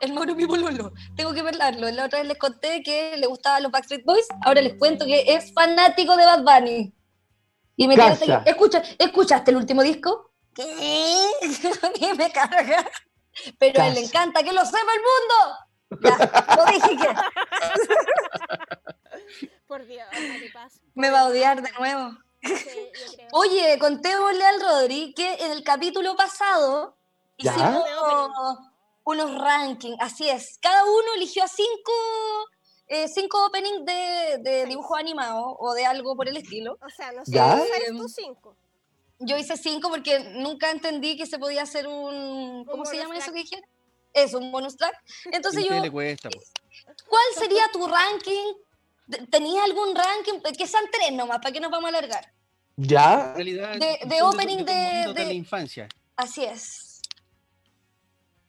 [0.00, 0.92] el Mauro es mi pololo.
[1.16, 1.90] Tengo que pelarlo.
[1.90, 4.28] La otra vez les conté que le gustaban los Backstreet Boys.
[4.42, 6.92] Ahora les cuento que es fanático de Bad Bunny.
[7.80, 10.32] Y me que- Escucha, ¿Escuchaste el último disco?
[10.54, 11.30] ¿Qué?
[11.98, 12.86] Y me carga.
[13.58, 15.56] Pero a él le encanta que lo sepa el mundo.
[16.02, 16.14] Ya,
[16.56, 17.08] lo dije que
[19.66, 20.80] Por Dios, Maripaz.
[20.94, 22.10] me va a odiar de nuevo.
[22.42, 22.52] Sí.
[23.32, 26.96] Oye, contémosle al Rodri que en el capítulo pasado
[27.38, 27.52] ¿Ya?
[27.52, 27.84] hicimos
[29.04, 30.58] unos rankings, así es.
[30.60, 31.92] Cada uno eligió a cinco,
[32.92, 36.76] eh, cinco openings de, de dibujo animado o de algo por el estilo.
[36.84, 37.50] O sea, no sé, ¿Ya?
[37.56, 38.56] ¿sabes tú cinco?
[39.20, 42.64] Yo hice cinco porque nunca entendí que se podía hacer un...
[42.64, 43.64] ¿Cómo se llama eso que dijeron?
[44.12, 44.94] Es un bonus track.
[45.30, 46.28] Entonces ¿A yo, le cuesta?
[47.08, 48.54] ¿cuál sería tu ranking?
[49.06, 50.40] De- ¿Tenías algún ranking?
[50.56, 52.32] Que sean tres nomás, para que nos vamos a alargar.
[52.76, 53.26] ¿Ya?
[53.30, 55.88] En realidad, De- de opening de- monitos de- la infancia.
[56.16, 57.00] Así es.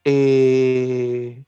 [0.04, 1.44] Eh,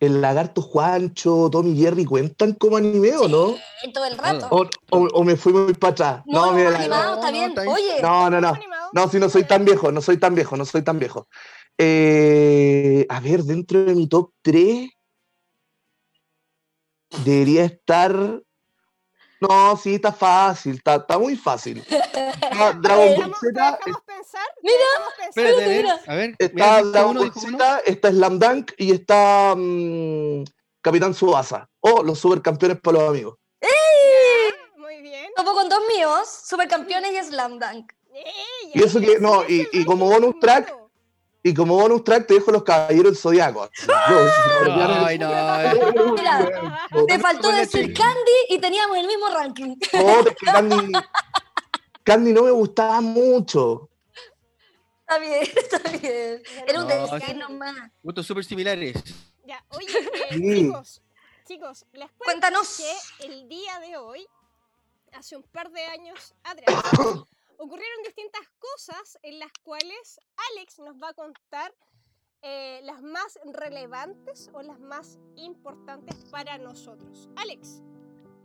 [0.00, 3.54] el lagarto Juancho, Tommy Jerry, ¿cuentan como anime o no?
[3.80, 4.48] Sí, todo el rato.
[4.50, 6.22] O, o- o me fui muy para atrás.
[6.26, 7.68] No, No, mira, la- animado, no, está no, bien.
[7.68, 8.58] Oye, no, no, no.
[8.92, 11.28] No, si no soy tan viejo, no soy tan viejo, no soy tan viejo.
[11.78, 14.90] Eh, a ver, dentro de mi top 3
[17.24, 18.40] debería estar.
[19.48, 21.78] No, sí, está fácil, está, está muy fácil.
[21.88, 23.78] Está Dragon ¿Te Ball Z,
[24.62, 24.76] Mira?
[25.28, 26.00] Espérate, mira.
[26.06, 26.34] a ver.
[26.38, 27.32] mira, está dijo Dragon Ball.
[27.34, 30.44] Z, está Slam Dunk y está mm,
[30.82, 31.68] Capitán Subasa.
[31.80, 33.36] O los supercampeones para los amigos.
[34.76, 35.30] Muy bien.
[35.36, 37.92] topo con dos míos, Supercampeones y Slam Dunk.
[38.12, 40.72] Ey, Y eso que- no, y- como bonus track.
[41.46, 43.68] Y como bonus track te dejo los caballeros del Zodiaco.
[44.06, 45.28] Ay, no.
[46.14, 46.50] Mira,
[47.06, 47.92] Te faltó decir.
[47.92, 49.76] Candy y teníamos el mismo ranking.
[49.92, 50.92] No, que Candy,
[52.02, 53.90] Candy no me gustaba mucho.
[55.00, 56.42] Está bien, está bien.
[56.66, 57.34] Era un sí.
[57.34, 57.76] nomás.
[58.02, 58.96] Gustos súper similares.
[59.44, 59.86] Ya, oye,
[60.30, 60.54] eh, Sí.
[60.54, 61.02] chicos,
[61.46, 62.78] chicos, les cuento Cuéntanos.
[62.78, 64.26] que el día de hoy,
[65.12, 66.74] hace un par de años atrás,
[67.58, 70.20] ocurrieron distintas cosas en las cuales
[70.52, 71.74] Alex nos va a contar
[72.42, 77.28] eh, las más relevantes o las más importantes para nosotros.
[77.36, 77.82] Alex,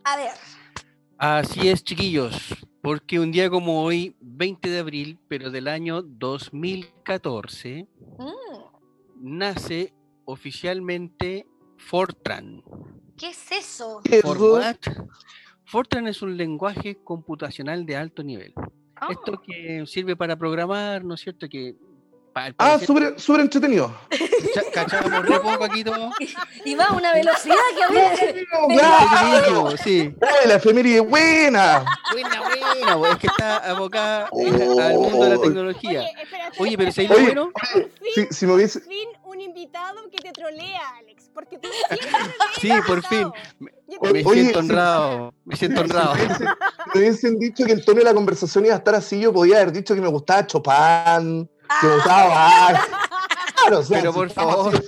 [0.06, 0.32] A ver,
[1.22, 7.89] Así es, chiquillos, porque un día como hoy, 20 de abril, pero del año 2014,
[8.17, 9.93] mm, nace
[10.24, 11.45] oficialmente
[11.78, 12.63] Fortran.
[13.17, 14.02] ¿qué es eso?
[14.22, 14.54] ¿For Eso.
[14.54, 14.76] what?
[15.65, 18.54] Fortran es un lenguaje computacional de alto nivel.
[19.01, 21.47] Ah, Esto que sirve para programar, ¿no es cierto?
[21.49, 21.75] Que
[22.33, 23.93] pa- al Ah, súper súper entretenido.
[24.73, 26.12] cachamos re poco aquí todo.
[26.65, 28.35] Y va a una velocidad que a veces.
[28.69, 29.31] ¡Ya!
[29.33, 31.85] Entretenido, Sí, ¡Ay, la efeméride buena!
[32.12, 34.49] buena, buena, bo, es que está abocada eh,
[34.81, 35.41] al mundo de la Oh.
[35.41, 35.99] tecnología.
[36.01, 39.39] oye, espera, Oye, pero si hay Oye, bueno, fin, Si, si me hubiese, fin un
[39.41, 41.69] invitado que te trolea, Alex, porque tú
[42.62, 43.25] Sí, por te-
[43.60, 43.71] me
[44.02, 46.13] Oye, siento honrado, me siento honrado.
[46.93, 49.58] me hubiesen dicho que el tono de la conversación iba a estar así, yo podía
[49.58, 51.49] haber dicho que me gustaba Chopin,
[51.82, 52.89] que me gustaba Bach.
[53.56, 54.84] Claro, o sea, Pero si por favor.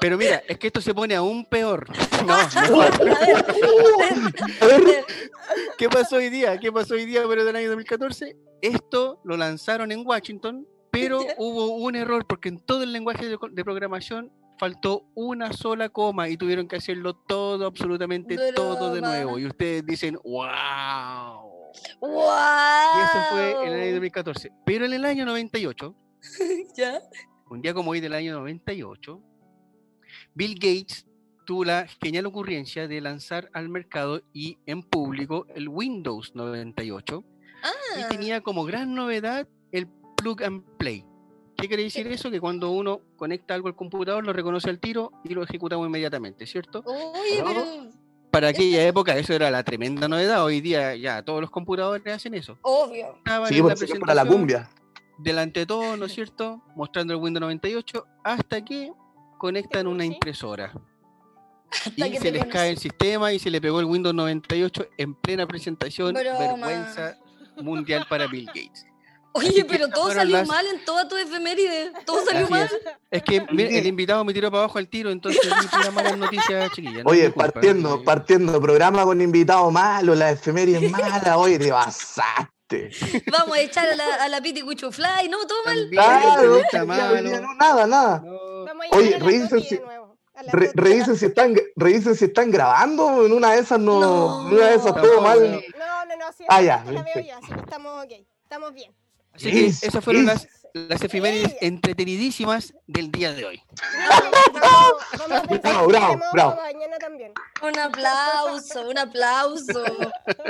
[0.00, 1.86] Pero mira, es que esto se pone aún peor.
[2.26, 2.90] No, mejor.
[4.60, 5.04] a ver,
[5.78, 6.58] ¿Qué pasó hoy día?
[6.58, 8.36] ¿Qué pasó hoy día, pero del año 2014?
[8.62, 13.64] Esto lo lanzaron en Washington, pero hubo un error porque en todo el lenguaje de
[13.64, 19.14] programación faltó una sola coma y tuvieron que hacerlo todo, absolutamente todo de Broma.
[19.16, 19.38] nuevo.
[19.38, 21.52] Y ustedes dicen, wow.
[22.00, 22.10] ¡Wow!
[22.10, 24.52] Y eso fue en el año 2014.
[24.64, 25.94] Pero en el año 98,
[26.76, 27.00] ¿Ya?
[27.50, 29.22] un día como hoy del año 98,
[30.34, 31.06] Bill Gates
[31.46, 37.24] tuvo la genial ocurrencia de lanzar al mercado y en público el Windows 98
[37.96, 41.04] y Ah, tenía como gran novedad el plug and play.
[41.56, 42.30] ¿Qué quiere decir eso?
[42.30, 46.46] Que cuando uno conecta algo al computador lo reconoce al tiro y lo ejecutamos inmediatamente,
[46.46, 46.82] ¿cierto?
[46.84, 47.64] Oye, pero.
[48.30, 50.44] para aquella época eso era la tremenda novedad.
[50.44, 52.58] Hoy día ya todos los computadores hacen eso.
[52.62, 53.16] Obvio.
[53.18, 54.68] Estaban Sí, en la porque es para la cumbia.
[55.18, 56.62] Delante de todo, ¿no es cierto?
[56.74, 58.92] Mostrando el Windows 98 hasta que
[59.38, 60.12] conectan una Sí.
[60.12, 60.72] impresora.
[61.70, 64.86] Hasta Y que se les cae el sistema y se le pegó el Windows 98
[64.98, 66.14] en plena presentación.
[66.14, 66.38] Broma.
[66.38, 67.16] Vergüenza
[67.62, 68.86] mundial para Bill Gates.
[69.36, 71.92] Oye, pero todo salió las- mal en toda tu efeméride.
[72.04, 72.64] Todo salió Así mal.
[72.64, 72.72] es.
[73.10, 76.16] Es que mira, el invitado me tiró para abajo al tiro, entonces di puras malas
[76.18, 77.04] noticias, chiquillas.
[77.04, 77.52] no es Oye, mi culpa.
[77.52, 82.90] partiendo, partiendo, programa con invitado malo, la efeméride mala, oye, te pasaste.
[83.30, 85.28] Vamos a echar a la, a la Piti Cuchufly.
[85.30, 85.88] No, todo mal.
[85.90, 88.22] Claro, está no, nada, nada.
[88.24, 88.64] No.
[88.64, 89.80] Vamos a Oye, llamar a la revisen si-
[90.52, 94.48] Re- revisen, si están, revisen si están grabando, en una de esas no, No.
[94.48, 95.40] en una de esas todo mal.
[95.40, 95.46] no.
[95.56, 98.92] No, no, sí, Ah, ya, la veo yo, así que estamos ok, estamos bien.
[99.36, 100.32] Así que Yes, esas fueron yes.
[100.32, 100.48] las,
[100.88, 103.62] las efemérides entretenidísimas del día de hoy.
[104.52, 106.56] Bravo, bravo, bravo.
[106.56, 107.32] para mañana también.
[107.62, 109.84] Un aplauso, un aplauso.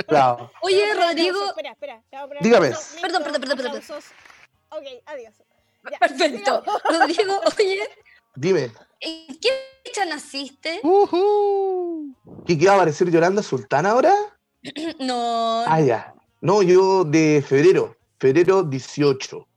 [0.07, 0.51] Bravo.
[0.61, 1.45] Oye, Rodrigo.
[1.49, 2.03] Espera, espera.
[2.41, 2.71] Dígame.
[3.01, 3.81] Perdón, perdón, perdón, perdón.
[4.69, 5.33] Ok, adiós.
[5.91, 6.63] Ya, Perfecto.
[6.89, 7.89] Rodrigo, oye,
[8.35, 9.49] Dime, ¿en qué
[9.85, 10.79] fecha naciste?
[10.83, 12.13] ¡Uhú!
[12.45, 14.13] ¿qué qué va a aparecer Yolanda Sultana ahora?
[14.99, 16.13] No, Ah, ya.
[16.41, 19.47] No, yo de febrero, febrero 18.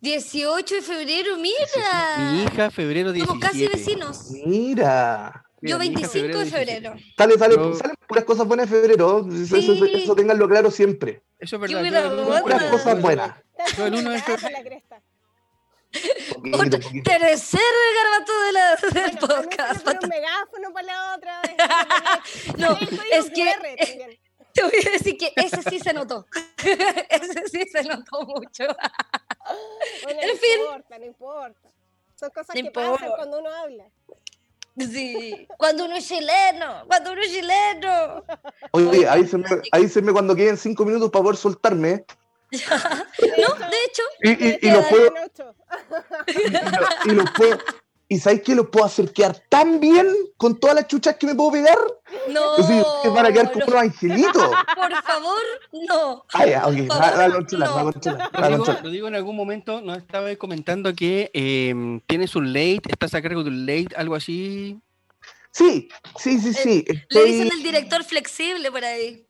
[0.00, 2.44] 18 de febrero, Mi mira.
[2.52, 3.26] hija, febrero 17.
[3.26, 4.30] Somos casi vecinos.
[4.46, 5.44] Mira.
[5.60, 6.50] Yo mi hija, 25 de 17.
[6.56, 6.94] febrero.
[7.16, 9.26] Sale, sale, Yo- salen puras cosas buenas en febrero.
[9.28, 9.92] Eso, eso- Sí.
[9.94, 11.22] eso ténganlo claro siempre.
[11.38, 11.84] Eso es verdad.
[11.84, 12.40] yo.
[12.42, 13.36] Puras cosas buenas.
[13.76, 15.02] Yo el uno de desubicada febrero- con la cresta.
[16.34, 17.10] Poquito, Otro- poquito.
[17.10, 17.60] Tercer
[17.96, 19.86] garbato de la, del Bueno, podcast.
[20.02, 21.42] un megáfono para la otra.
[22.58, 24.20] No, El código es que-.
[24.58, 26.26] Te voy a decir que ese sí se notó.
[27.10, 28.64] ese sí se notó mucho.
[30.02, 30.60] Bueno, En no fin.
[30.60, 31.68] importa, no importa.
[32.18, 33.16] Son cosas No que pasan importa.
[33.16, 33.84] cuando uno habla.
[34.78, 35.48] Sí.
[35.56, 38.24] Cuando uno es chileno, cuando uno es chileno.
[38.72, 42.04] Oye, avísenme, avísenme cuando queden cinco minutos para poder soltarme.
[43.38, 45.12] No, de hecho, Y, y, y los puedo,
[46.26, 47.58] y, lo- y los puedo.
[48.10, 50.06] ¿Y sabéis que los puedo hacer quedar tan bien
[50.38, 51.76] con todas las chuchas que me puedo pegar?
[52.30, 52.56] no.
[52.56, 54.50] Es decir, ustedes van a quedar como no, unos angelitos.
[54.74, 55.42] Por favor,
[55.72, 56.24] no.
[56.32, 56.90] Ah, ya, ok.
[56.90, 57.92] Va, va controlar, va a no.
[57.92, 58.84] controlar, va a Rodrigo, controlar.
[58.84, 63.44] Rodrigo en algún momento nos estaba comentando que eh, tienes un late, estás a cargo
[63.44, 64.80] de un late, algo así.
[65.50, 66.84] Sí, sí, sí, sí.
[66.86, 67.32] Le Estoy...
[67.32, 69.27] dicen el director flexible por ahí.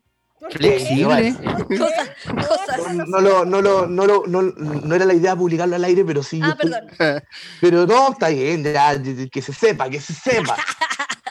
[0.51, 1.35] Flexible.
[1.77, 2.09] Cosas,
[2.47, 2.95] cosas.
[2.95, 6.03] No, no lo, no, lo, no, lo, no, no era la idea publicarlo al aire,
[6.05, 6.39] pero sí.
[6.43, 6.87] Ah, perdón.
[7.61, 10.55] Pero no, está bien, ya, que se sepa, que se sepa.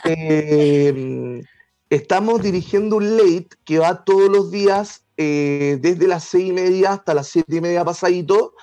[0.05, 1.41] Eh,
[1.89, 6.93] estamos dirigiendo un late que va todos los días, eh, desde las seis y media
[6.93, 8.53] hasta las siete y media pasadito,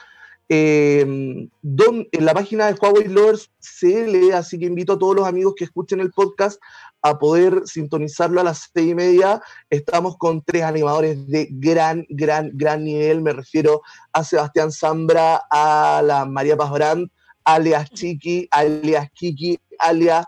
[0.48, 5.26] eh, don- en la página de Huawei Lovers CL, así que invito a todos los
[5.26, 6.60] amigos que escuchen el podcast
[7.08, 9.40] a poder sintonizarlo a las seis y media.
[9.70, 13.22] Estamos con tres animadores de gran, gran, gran nivel.
[13.22, 17.12] Me refiero a Sebastián Zambra, a la María Paz Brandt,
[17.44, 20.26] alias Chiqui, alias Kiki, alias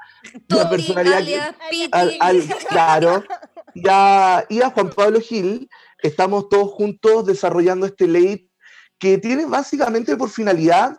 [0.48, 1.88] la personalidad que- alias Piti.
[1.92, 3.24] al, al- claro,
[3.74, 5.68] y a, y a Juan Pablo Gil,
[6.02, 8.48] estamos todos juntos desarrollando este late
[8.98, 10.98] que tiene básicamente por finalidad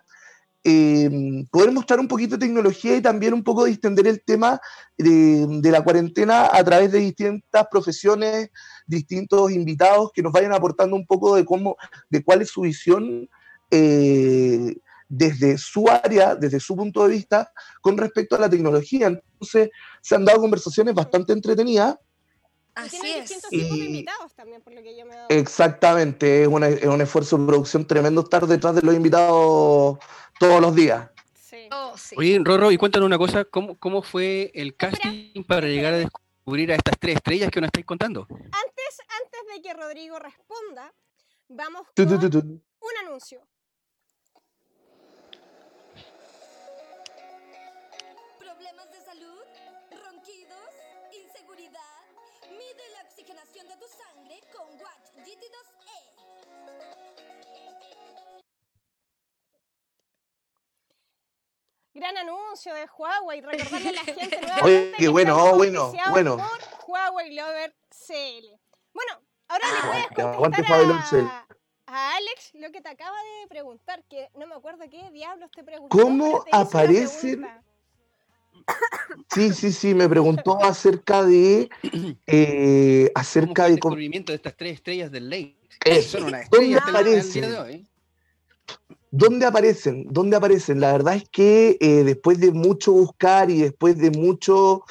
[0.64, 1.10] eh,
[1.52, 4.60] poder mostrar un poquito de tecnología y también un poco distender el tema
[4.98, 8.50] de, de la cuarentena a través de distintas profesiones,
[8.86, 11.78] distintos invitados que nos vayan aportando un poco de cómo,
[12.10, 13.30] de cuál es su visión
[13.72, 14.76] eh,
[15.08, 19.08] desde su área, desde su punto de vista, con respecto a la tecnología.
[19.08, 19.70] Entonces,
[20.02, 21.96] se han dado conversaciones bastante entretenidas.
[22.76, 23.22] Y Así tiene es.
[23.30, 25.28] distintos tipos de Y- invitados también, por lo que yo me he dado.
[25.30, 29.98] Exactamente, es, una- es un esfuerzo de producción tremendo estar detrás de los invitados
[30.40, 31.10] todos los días.
[31.36, 31.68] Sí.
[31.72, 32.16] Oh, sí.
[32.18, 35.98] Oye, Rorro, y cuéntanos una cosa, ¿cómo, cómo fue el Espera, casting para llegar a
[35.98, 38.28] descubrir a estas tres estrellas que nos estáis contando?
[38.30, 40.94] Antes, antes de que Rodrigo responda,
[41.50, 42.48] vamos Tu, con tu, tu, tu.
[42.48, 43.42] un anuncio.
[48.38, 49.42] ¿Problemas de salud?
[49.92, 50.70] ¿Ronquidos?
[51.14, 52.00] ¿Inseguridad?
[52.52, 57.09] Mide la oxigenación de tu sangre con Watch GT2E.
[61.94, 63.42] Gran anuncio de Huawei.
[63.42, 66.38] Recordarle a la gente nuevamente Oye, qué que bueno, estamos bueno, bueno.
[66.38, 68.60] por Huawei Lover CL.
[68.94, 70.80] Bueno, ahora le Ah, puedes que aguante contestar
[71.26, 71.48] a,
[71.88, 75.64] a Alex lo que te acaba de preguntar, que no me acuerdo qué diablos te
[75.64, 75.98] preguntó.
[75.98, 77.46] ¿Cómo una aparecen?
[79.34, 81.70] Sí, sí, sí, me preguntó acerca de
[82.28, 85.58] eh, ¿Cómo acerca fue el de cómo- descubrimiento de estas tres estrellas del late?
[85.86, 86.18] Eso.
[86.20, 87.90] Son unas ¿Dónde estrellas hasta el- al día aparecen?
[89.12, 90.08] ¿Dónde aparecen?
[90.10, 90.80] ¿Dónde aparecen?
[90.80, 94.84] La verdad es que eh, después de mucho buscar y después de mucho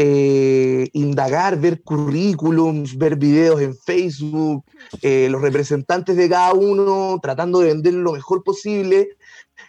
[0.00, 4.64] eh, indagar, ver currículums, ver videos en Facebook,
[5.02, 9.08] eh, los representantes de cada uno tratando de vender lo mejor posible.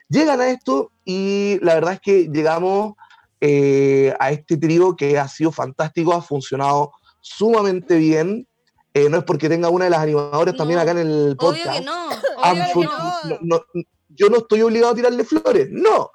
[0.07, 2.93] Llegan a esto y la verdad es que llegamos
[3.41, 6.91] eh, a este trío que ha sido fantástico, ha funcionado
[7.21, 8.47] sumamente bien.
[8.93, 11.65] Eh, no es porque tenga una de las animadoras también No, acá en el podcast.
[11.67, 12.09] Obvio que no.
[12.37, 13.37] Obvio que no.
[13.41, 16.11] no- no- yo no estoy obligado a tirarle flores, no.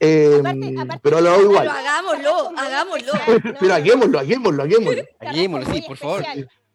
[0.00, 1.66] Eh, Aparte- aparte pero lo hago igual.
[1.66, 3.12] Pero hagámoslo, hagámoslo.
[3.60, 5.02] pero hagámoslo, hagámoslo, hagámoslo.
[5.20, 6.24] Hagámoslo, sí, por favor.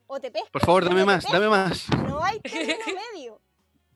[0.07, 1.87] O te pescas, Por favor, dame más, dame más.
[2.07, 2.77] No hay término
[3.13, 3.41] medio.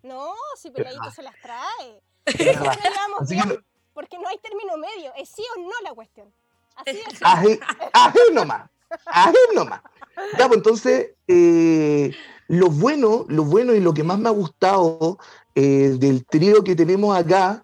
[0.03, 2.01] No, si Peladito se las trae.
[2.25, 3.59] Así bien, que
[3.93, 5.11] porque no hay término medio.
[5.17, 6.31] Es sí o no la cuestión.
[6.75, 7.19] Así es.
[7.21, 7.59] Ají,
[7.93, 8.69] ají nomás.
[9.05, 9.81] Ají nomás.
[10.37, 12.13] Ya, pues entonces, eh,
[12.47, 15.17] lo bueno, lo bueno y lo que más me ha gustado
[15.55, 17.63] eh, del trío que tenemos acá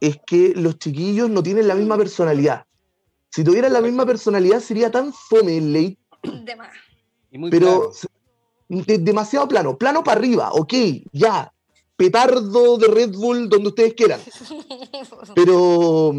[0.00, 2.64] es que los chiquillos no tienen la misma personalidad.
[3.30, 5.98] Si tuvieran la misma personalidad sería tan fome el late,
[7.50, 7.90] pero
[8.68, 10.72] de- demasiado plano, plano para arriba, ok,
[11.12, 11.52] ya,
[11.96, 14.20] petardo de Red Bull donde ustedes quieran.
[15.34, 16.12] Pero,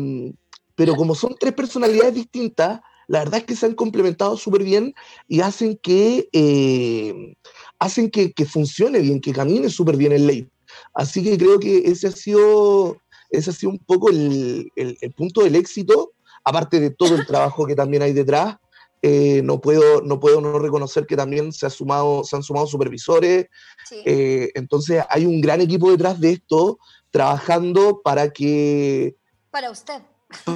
[0.75, 2.79] pero como son tres personalidades distintas,
[3.09, 4.93] la verdad es que se han complementado súper bien
[5.27, 7.35] y hacen que, eh,
[7.79, 10.49] hacen que, que funcione bien, que camine súper bien el late.
[10.93, 12.97] Así que creo que ese ha sido,
[13.31, 16.11] ese ha sido un poco el, el- el punto del éxito,
[16.43, 18.57] aparte de todo el trabajo que también hay detrás.
[19.01, 22.67] eh, no, puedo, no puedo no reconocer que también se, ha sumado, se han sumado
[22.67, 23.45] supervisores,
[23.87, 24.01] Sí.
[24.05, 26.77] eh, entonces hay un gran equipo detrás de esto
[27.09, 29.15] trabajando para que
[29.51, 30.01] Para usted.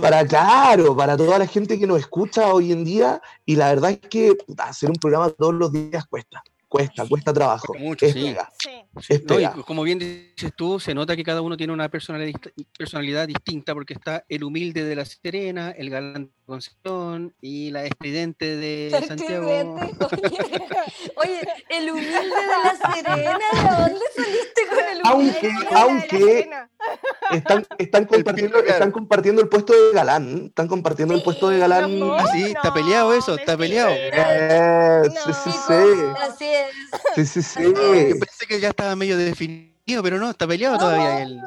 [0.01, 3.91] Para, claro, para toda la gente que nos escucha hoy en día, y la verdad
[3.91, 6.43] es que hacer un programa todos los días cuesta,
[6.73, 7.73] cuesta, cuesta trabajo.
[7.77, 8.23] Mucho, es sí.
[8.23, 8.71] pega, Sí.
[9.09, 9.53] es No, y pega.
[9.65, 12.39] como bien dices tú, se nota que cada uno tiene una personalidad,
[12.77, 17.85] personalidad distinta porque está el humilde de La Serena, el galán de Concepción y la
[17.85, 19.75] estridente de Santiago.
[19.79, 20.29] Oye,
[21.15, 22.21] oye, el humilde de
[22.63, 25.03] la Serena, ¿de dónde saliste con el humilde?
[25.05, 26.69] Aunque- la de la aunque- Serena.
[27.31, 31.97] Están, están, compartiendo, están compartiendo el puesto de galán, están compartiendo el puesto de galán.
[31.97, 33.91] No, Ah, sí, está peleado eso, está peleado.
[33.95, 36.15] Eh, sí, sí, No.
[36.17, 36.62] Así es.
[37.15, 37.73] sí, sí, sí, sí.
[38.19, 41.41] pensé que ya estaba medio definido, pero no, está peleado todavía él.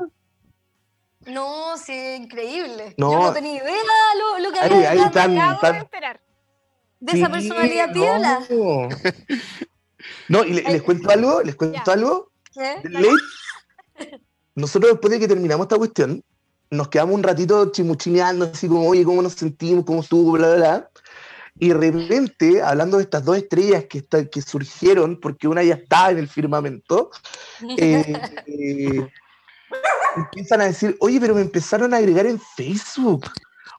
[1.27, 2.95] No, sí, increíble.
[2.99, 3.11] No.
[3.13, 3.75] Yo no tenía idea
[4.19, 6.21] lo, lo que Ahí- había ahí de, están- Acabo de tan- enterar.
[7.01, 8.41] de esa Sí, personalidad piola.
[8.51, 8.89] No,
[10.29, 11.93] No, y le- les cuento algo, les cuento Ya.
[11.93, 12.31] algo.
[12.55, 13.09] Late,
[14.55, 16.23] nosotros después de que terminamos esta cuestión,
[16.71, 19.85] nos quedamos un ratito chimuchineando, así como, oye, ¿cómo nos sentimos?
[19.85, 20.33] ¿Cómo estuvo?
[20.33, 20.91] Bla, bla, bla.
[21.59, 25.75] Y de repente, hablando de estas dos estrellas que, está- que surgieron, porque una ya
[25.75, 27.11] estaba en el firmamento,
[27.79, 28.05] eh,
[28.47, 29.09] eh,
[30.17, 33.27] empiezan a decir, oye, pero me empezaron a agregar en Facebook.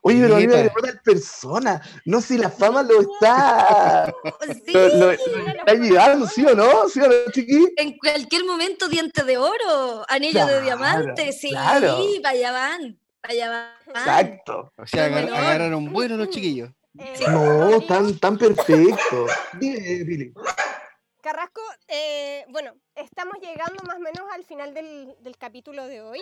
[0.02, 1.82] Oye, pero a mí me agregó tal persona.
[2.04, 4.12] No, si la fama lo está,
[4.64, 6.88] Sí, lo, lo- lo está llegando, ¿sí o no?
[6.88, 7.68] ¿Sí o no, chiqui?
[7.76, 11.98] en cualquier momento diente de oro, anillo de Claro, diamante, sí, claro.
[12.22, 13.68] para allá van, para allá van.
[13.96, 14.72] Exacto.
[14.76, 16.70] O sea, agar- agarraron buenos los chiquillos.
[16.98, 19.26] Eh, No, tan, tan perfecto.
[19.54, 20.32] Billy.
[21.20, 26.20] Carrasco, eh, bueno, estamos llegando más o menos al final del, del capítulo de hoy.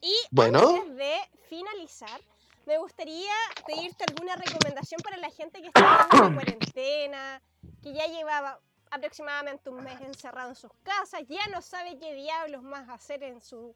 [0.00, 0.60] Y Bueno.
[0.60, 1.14] antes de
[1.48, 2.20] finalizar,
[2.66, 3.32] me gustaría
[3.66, 7.42] pedirte alguna recomendación para la gente que está en la cuarentena,
[7.82, 8.60] que ya llevaba
[8.90, 13.40] aproximadamente un mes encerrado en sus casas, ya no sabe qué diablos más hacer en
[13.42, 13.74] su,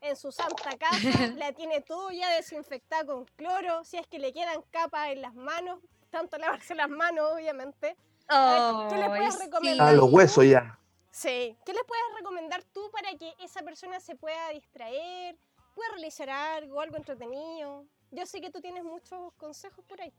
[0.00, 4.32] en su santa casa, la tiene todo ya desinfectada con cloro, si es que le
[4.32, 5.80] quedan capas en las manos,
[6.10, 7.96] tanto lavarse las manos, obviamente.
[8.28, 9.44] A ver, ¿qué le Ay, puedes sí.
[9.44, 9.88] recomendar?
[9.88, 10.78] Ah, los huesos ya.
[11.10, 11.56] Sí.
[11.64, 15.36] ¿Qué les puedes recomendar tú para que esa persona se pueda distraer,
[15.74, 17.84] pueda realizar algo, algo entretenido?
[18.12, 20.12] Yo sé que tú tienes muchos consejos por ahí.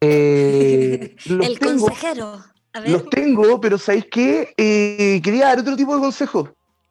[0.00, 2.44] Eh, El tengo, consejero.
[2.72, 4.54] A ver, los tengo, pero ¿sabéis qué?
[4.56, 6.48] Eh, quería dar otro tipo de consejo.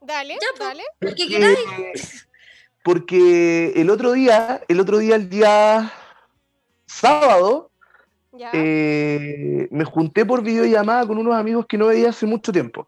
[0.09, 1.39] Dale, Ya, pues.
[1.39, 1.91] dale.
[2.83, 5.93] porque el otro día, el otro día, el día
[6.87, 7.69] sábado,
[8.31, 8.49] Ya.
[8.53, 12.87] eh, me junté por videollamada con unos amigos que no veía hace mucho tiempo.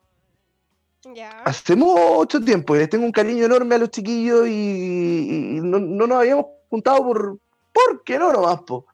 [1.13, 1.29] ya.
[1.45, 5.77] Hace mucho tiempo, y les tengo un cariño enorme a los chiquillos y, y no,
[5.79, 7.37] no nos habíamos juntado por,
[7.71, 8.85] ¿por qué no nomás, po?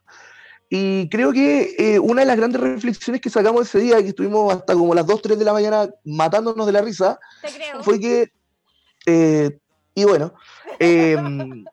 [0.70, 4.52] Y creo que eh, una de las grandes reflexiones que sacamos ese día, que estuvimos
[4.52, 7.82] hasta como las 2, 3 de la mañana matándonos de la risa, Te creo.
[7.82, 8.30] fue que,
[9.06, 9.58] eh,
[9.94, 10.34] y bueno,
[10.78, 11.64] em,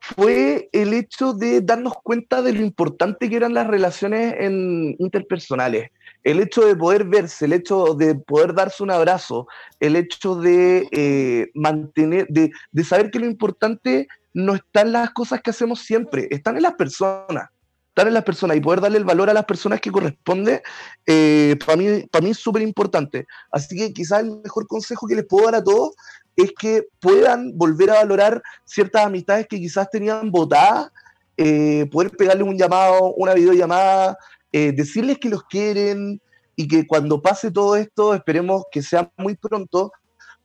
[0.00, 5.90] fue el hecho de darnos cuenta de lo importante que eran las relaciones en- interpersonales.
[6.24, 9.48] El hecho de poder verse, el hecho de poder darse un abrazo,
[9.80, 15.10] el hecho de eh, mantener, de, de saber que lo importante no está en las
[15.10, 17.48] cosas que hacemos siempre, están en las personas.
[17.92, 20.62] Estar en las personas y poder darle el valor a las personas que corresponde,
[21.06, 23.26] eh, para mí, para mí es súper importante.
[23.50, 25.94] Así que quizás el mejor consejo que les puedo dar a todos
[26.34, 30.90] es que puedan volver a valorar ciertas amistades que quizás tenían votadas,
[31.36, 34.16] eh, poder pegarle un llamado, una videollamada,
[34.52, 36.18] eh, decirles que los quieren
[36.56, 39.92] y que cuando pase todo esto, esperemos que sea muy pronto,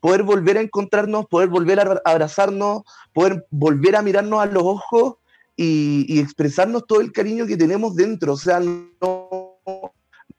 [0.02, 2.82] poder volver a encontrarnos, poder volver a abrazarnos,
[3.14, 5.16] poder volver a mirarnos a los ojos
[5.58, 9.60] y, y expresarnos todo el cariño que tenemos dentro, o sea, no,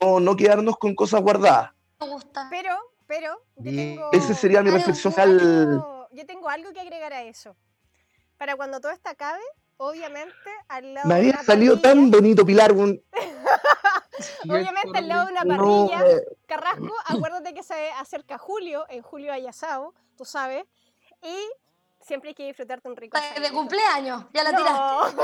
[0.00, 1.72] no, no quedarnos con cosas guardadas.
[2.00, 2.46] Me gusta.
[2.50, 2.74] Pero,
[3.06, 4.10] pero, yo tengo...
[4.12, 7.54] Ese sería mi reflexión yo tengo- yo tengo algo que agregar a eso.
[8.38, 9.42] Para cuando todo esto acabe,
[9.76, 10.32] obviamente,
[10.68, 12.72] al lado Me de había una salido parrilla- tan bonito, Pilar.
[12.72, 13.02] un-
[14.48, 19.02] Obviamente, al lado de una No, parrilla, eh, Carrasco, acuérdate que se acerca julio, en
[19.02, 20.64] julio hay asado, tú sabes,
[21.22, 21.36] y
[22.08, 23.54] siempre hay que disfrutarte un rico De asadito.
[23.54, 25.16] cumpleaños, ya la tiraste.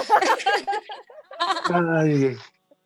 [1.70, 1.96] No.
[1.98, 2.36] ay,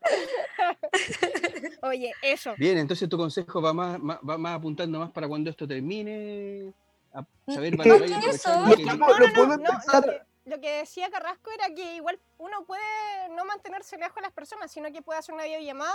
[1.83, 2.55] Oye, eso.
[2.57, 6.73] Bien, entonces tu consejo va más, más- va más apuntando más para cuando esto termine.
[7.13, 8.51] A saber que aprovechar eso.
[8.77, 13.29] que- No, no, no, lo, que, lo que decía Carrasco era que igual uno puede
[13.37, 15.95] no mantenerse lejos de las personas, sino que puede hacer una videollamada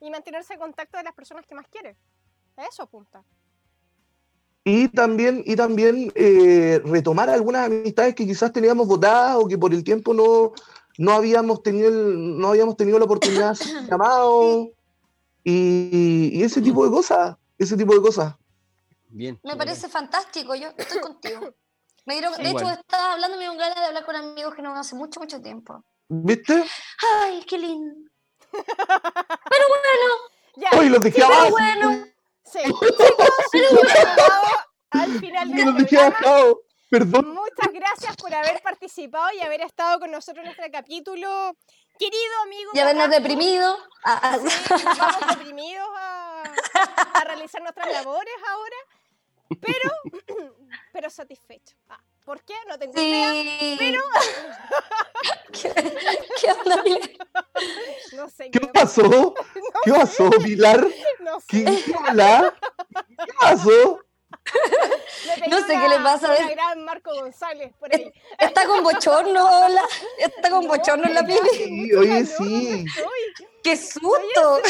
[0.00, 1.96] y mantenerse en contacto de las personas que más quiere.
[2.56, 3.22] A eso apunta.
[4.64, 9.74] Y también, y también eh, retomar algunas amistades que quizás teníamos votadas o que por
[9.74, 10.52] el tiempo no,
[10.98, 14.70] no, habíamos, tenido el- no habíamos tenido la oportunidad de hacer un llamado
[15.42, 18.34] y, y ese tipo de cosas, ese tipo de cosas.
[19.08, 19.38] Bien.
[19.42, 21.40] Me parece fantástico, yo estoy contigo.
[22.06, 22.64] Me dieron, de Igual.
[22.64, 25.40] hecho, estaba hablando, me dio ganas de hablar con amigos que no hace mucho, mucho
[25.40, 25.84] tiempo.
[26.08, 26.64] ¿Viste?
[27.20, 27.94] Ay, qué lindo.
[30.56, 31.50] Ya, Hoy los dejé Pero abajo.
[31.50, 32.06] bueno,
[32.44, 32.60] sí.
[33.52, 33.80] Chicos,
[34.90, 36.54] al final del programa.
[36.90, 37.34] Perdón.
[37.34, 41.56] Muchas gracias por haber participado y haber estado con nosotros en este capítulo.
[41.98, 42.70] Querido amigo.
[42.74, 43.78] y habernos deprimido.
[44.04, 46.42] Ah, ah, sí, vamos deprimidos a,
[47.14, 48.76] a realizar nuestras labores ahora,
[49.60, 50.54] pero,
[50.92, 51.78] pero satisfechos.
[51.88, 52.54] Ah, ¿Por qué?
[52.68, 53.32] No tengo idea.
[53.32, 53.76] sí.
[53.78, 54.02] Pero
[55.52, 55.72] ¿Qué,
[56.40, 57.10] qué onda, Pilar?
[58.12, 59.34] no sé ¿Qué me pasó?
[59.84, 60.86] ¿Qué pasó, Pilar?
[61.20, 61.46] No sé.
[61.48, 62.54] ¿Qué, qué hola?
[63.06, 64.00] ¿Qué pasó?
[65.48, 66.40] No sé qué le pasa, ¿ves?
[66.40, 68.12] una gran Marco González por ahí.
[68.38, 69.82] Está con bochorno, hola.
[70.18, 71.38] Está con bochorno en la piel.
[71.50, 71.66] piel.
[71.66, 72.84] Sí, oye, sí.
[73.62, 74.62] ¡Qué susto!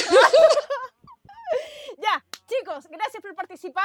[1.99, 3.85] Ya, chicos, gracias por participar.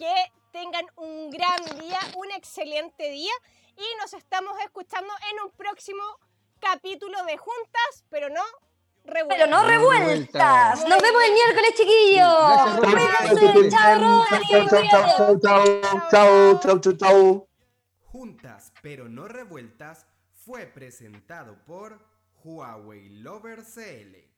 [0.00, 3.32] Que tengan un gran día, un excelente día.
[3.76, 6.02] Y nos estamos escuchando en un próximo
[6.58, 8.42] capítulo de Juntas, pero no
[9.04, 9.46] revueltas.
[9.46, 10.88] Pero no revueltas.
[10.88, 12.94] Nos vemos el miércoles, chiquillos.
[12.94, 13.68] Gracias, Cuídense.
[13.76, 14.48] Chao, Chao, Rodri.
[14.48, 17.48] chao, chao, chao, chao, chao, chao, chao, chao.
[18.10, 22.00] Juntas pero no revueltas fue presentado por
[22.42, 24.29] Huawei Lover CL.